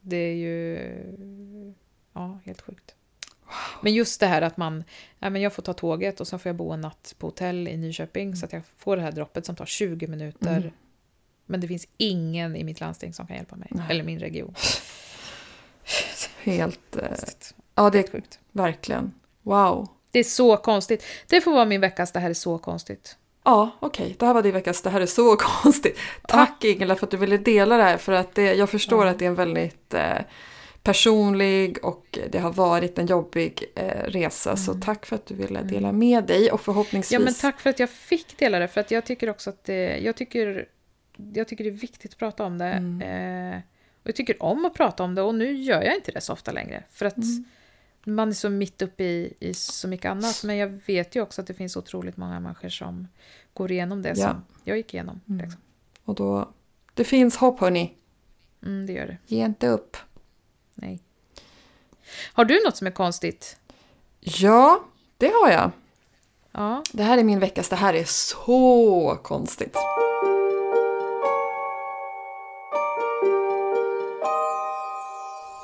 [0.00, 1.74] det är ju
[2.12, 2.94] ja, helt sjukt.
[3.82, 4.84] Men just det här att man,
[5.18, 7.68] ja, men jag får ta tåget och så får jag bo en natt på hotell
[7.68, 10.56] i Nyköping så att jag får det här droppet som tar 20 minuter.
[10.56, 10.70] Mm.
[11.46, 13.68] Men det finns ingen i mitt landsting som kan hjälpa mig.
[13.70, 13.86] Nej.
[13.90, 14.54] Eller min region.
[16.42, 16.96] Helt...
[16.96, 17.08] Eh,
[17.74, 18.38] ja, det är sjukt.
[18.52, 19.12] verkligen...
[19.46, 19.88] Wow.
[20.10, 21.04] Det är så konstigt.
[21.26, 23.16] Det får vara min veckas Det här är så konstigt.
[23.44, 24.16] Ja, okej.
[24.18, 24.82] Det här var din veckas.
[24.82, 25.98] Det här är så konstigt.
[26.28, 27.96] Tack Ingela för att du ville dela det här.
[27.96, 29.10] För att det, jag förstår Ja.
[29.10, 30.18] att det är en väldigt eh,
[30.82, 34.56] personlig och det har varit en jobbig eh, resa.
[34.56, 37.12] Så tack för att du ville dela med dig och förhoppningsvis...
[37.12, 37.22] Mm.
[37.22, 38.68] Ja, men tack för att jag fick dela det.
[38.68, 40.68] För att jag tycker också att det, jag tycker,
[41.34, 42.64] jag tycker det är viktigt att prata om det.
[42.66, 43.52] Mm.
[43.52, 43.58] Eh,
[44.02, 46.32] och jag tycker om att prata om det och nu gör jag inte det så
[46.32, 46.82] ofta längre.
[46.90, 47.44] För att Mm.
[48.06, 50.42] Man är så mitt uppe i, i så mycket annat.
[50.44, 53.08] Men jag vet ju också att det finns otroligt många människor som
[53.54, 54.28] går igenom det Ja.
[54.28, 55.20] som jag gick igenom.
[55.28, 55.40] Mm.
[55.44, 55.60] Liksom.
[56.04, 56.48] Och då...
[56.94, 57.94] Det finns hopp hörni.
[58.62, 59.18] Mm, det gör det.
[59.26, 59.96] Ge inte upp.
[60.74, 61.00] Nej.
[62.32, 63.58] Har du något som är konstigt?
[64.20, 64.84] Ja,
[65.18, 65.70] det har jag.
[66.52, 66.82] Ja.
[66.92, 67.68] Det här är min veckas.
[67.68, 69.76] Det här är så konstigt.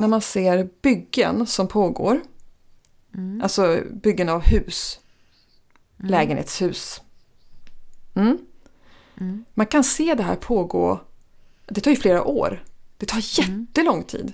[0.01, 2.21] När man ser byggen som pågår,
[3.15, 3.43] Mm.
[3.43, 5.01] alltså byggen av hus,
[5.97, 7.01] lägenhetshus.
[8.15, 8.39] Mm.
[9.21, 9.45] Mm.
[9.55, 11.01] Man kan se det här pågå,
[11.67, 12.65] det tar ju flera år.
[12.97, 14.33] Det tar jättelång tid.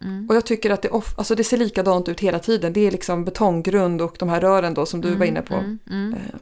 [0.00, 0.26] Mm.
[0.28, 2.72] Och jag tycker att det, of, alltså det ser likadant ut hela tiden.
[2.72, 5.54] Det är liksom betonggrund och de här rören då som du var inne på.
[5.54, 5.78] Mm.
[5.90, 6.14] Mm.
[6.14, 6.34] Eh,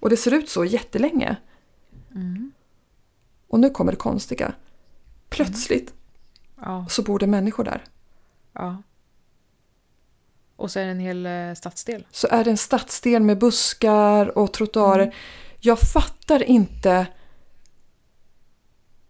[0.00, 1.36] Och det ser ut så jättelänge.
[2.14, 2.52] Mm.
[3.48, 4.52] Och nu kommer det konstiga.
[5.28, 5.94] Plötsligt
[6.60, 6.86] Ja.
[6.90, 7.84] så bor det människor där.
[8.52, 8.82] ja.
[10.62, 12.06] Och så är det en hel eh, stadsdel.
[12.10, 15.02] Så är det en stadsdel med buskar och trottoarer.
[15.02, 15.14] Mm.
[15.60, 17.06] Jag fattar inte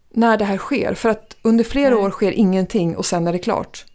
[0.09, 0.93] när det här sker.
[0.93, 2.03] För att under flera Nej.
[2.03, 3.85] år sker ingenting och sen är det klart.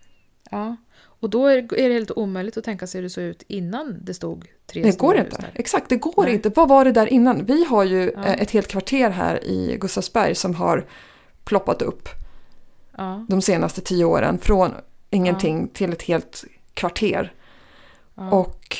[0.50, 0.76] Ja.
[1.00, 3.42] Och då är det, är det helt omöjligt att tänka sig hur det såg ut
[3.48, 5.44] innan det stod tre Det går inte.
[5.54, 6.34] Exakt, det går Nej.
[6.34, 6.48] inte.
[6.48, 7.44] Vad var det där innan?
[7.44, 8.24] Vi har ju Ja.
[8.24, 10.86] eh, ett helt kvarter här i Gustavsberg som har
[11.44, 12.08] ploppat upp
[12.96, 14.38] Ja, de senaste tio åren.
[14.38, 14.74] Från
[15.10, 16.44] ingenting till ett helt
[16.74, 17.32] kvarter.
[18.32, 18.76] Och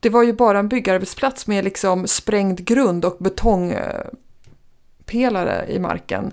[0.00, 6.32] det var ju bara en byggarbetsplats med liksom sprängd grund och betongpelare i marken.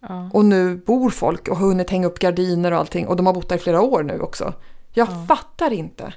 [0.00, 0.30] ja.
[0.32, 3.06] Och nu bor folk och har hunnit hänga upp gardiner och allting.
[3.06, 4.54] Och de har bott där i flera år nu också.
[4.92, 5.24] Jag Ja.
[5.28, 6.14] fattar inte.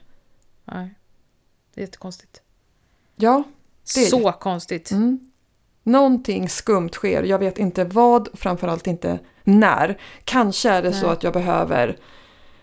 [0.66, 0.96] Nej.
[1.74, 2.42] Det är jättekonstigt.
[3.16, 3.44] Ja,
[3.96, 4.10] Det är det.
[4.10, 4.92] Så konstigt.
[4.92, 5.32] Mm.
[5.84, 10.02] Någonting skumt sker, jag vet inte vad, framförallt inte när.
[10.24, 11.14] Kanske är det så Nej.
[11.14, 11.98] att jag behöver,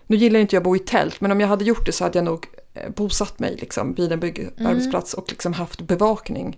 [0.07, 2.03] nu gillar inte jag att bo i tält, men om jag hade gjort det så
[2.03, 6.57] hade jag nog eh, bosatt mig liksom, vid en byggarbetsplats och liksom haft bevakning.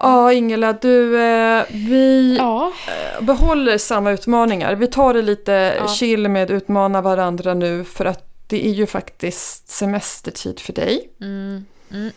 [0.00, 2.72] Ja, Ingela, du, eh, vi Ja.
[3.18, 4.74] eh, behåller samma utmaningar.
[4.74, 5.88] Vi tar det lite Ja.
[5.88, 11.10] chill med utmana varandra nu för att det är ju faktiskt semestertid för dig.
[11.20, 11.64] Mm.
[11.92, 12.10] Mm.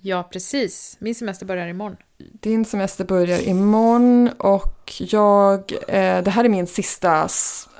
[0.00, 0.96] Ja, precis.
[0.98, 1.96] Min semester börjar imorgon.
[2.32, 7.28] Din semester börjar imorgon och jag, eh, det här är min sista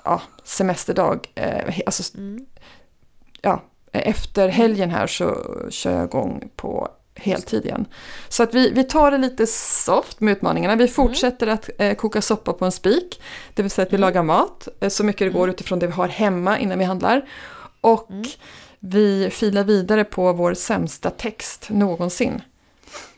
[0.06, 1.28] ja, semesterdag.
[1.34, 2.46] Eh, alltså, Mm.
[3.42, 3.62] ja,
[3.92, 5.36] efter helgen här så
[5.70, 7.86] kör jag igång på heltid igen.
[8.28, 10.76] Så att vi, vi tar det lite soft med utmaningarna.
[10.76, 13.22] Vi fortsätter att eh, koka soppa på en spik.
[13.54, 15.92] Det vill säga att vi lagar mat eh, så mycket det går utifrån det vi
[15.92, 17.28] har hemma innan vi handlar.
[17.80, 18.24] Och Mm.
[18.78, 22.42] vi filar vidare på vår sämsta text någonsin.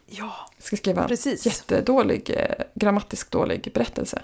[0.07, 1.47] Ja, Jag ska skriva precis.
[1.47, 4.23] jättedålig, eh, grammatiskt dålig berättelse.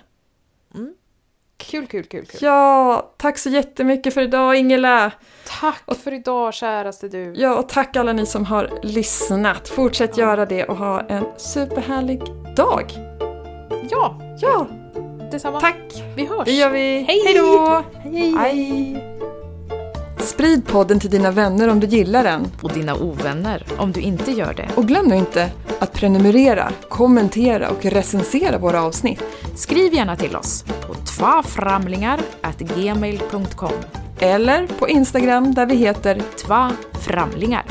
[1.56, 2.38] Kul, kul, kul, kul.
[2.42, 5.10] Ja, tack så jättemycket för idag Ingela.
[5.60, 7.32] Tack för idag, käraste du.
[7.36, 9.68] Ja, och tack alla ni som har lyssnat.
[9.68, 12.22] Fortsätt göra det och ha en superhärlig
[12.56, 12.92] dag.
[13.90, 14.66] Ja, Ja,
[15.30, 15.60] detsamma.
[15.60, 16.02] tack.
[16.16, 16.44] Vi hörs.
[16.44, 17.02] Det gör vi.
[17.08, 17.22] Hej!
[17.26, 17.82] Hej då!
[18.02, 18.34] Hej.
[18.38, 19.04] Hej!
[20.24, 22.46] Sprid podden till dina vänner om du gillar den.
[22.62, 24.68] Och dina ovänner, om du inte gör det.
[24.76, 29.22] Och glöm nu inte att prenumerera, kommentera och recensera våra avsnitt.
[29.56, 33.72] Skriv gärna till oss på tvaframlingar.gmail.com
[34.20, 37.64] Eller på Instagram där vi heter Tva framlingar.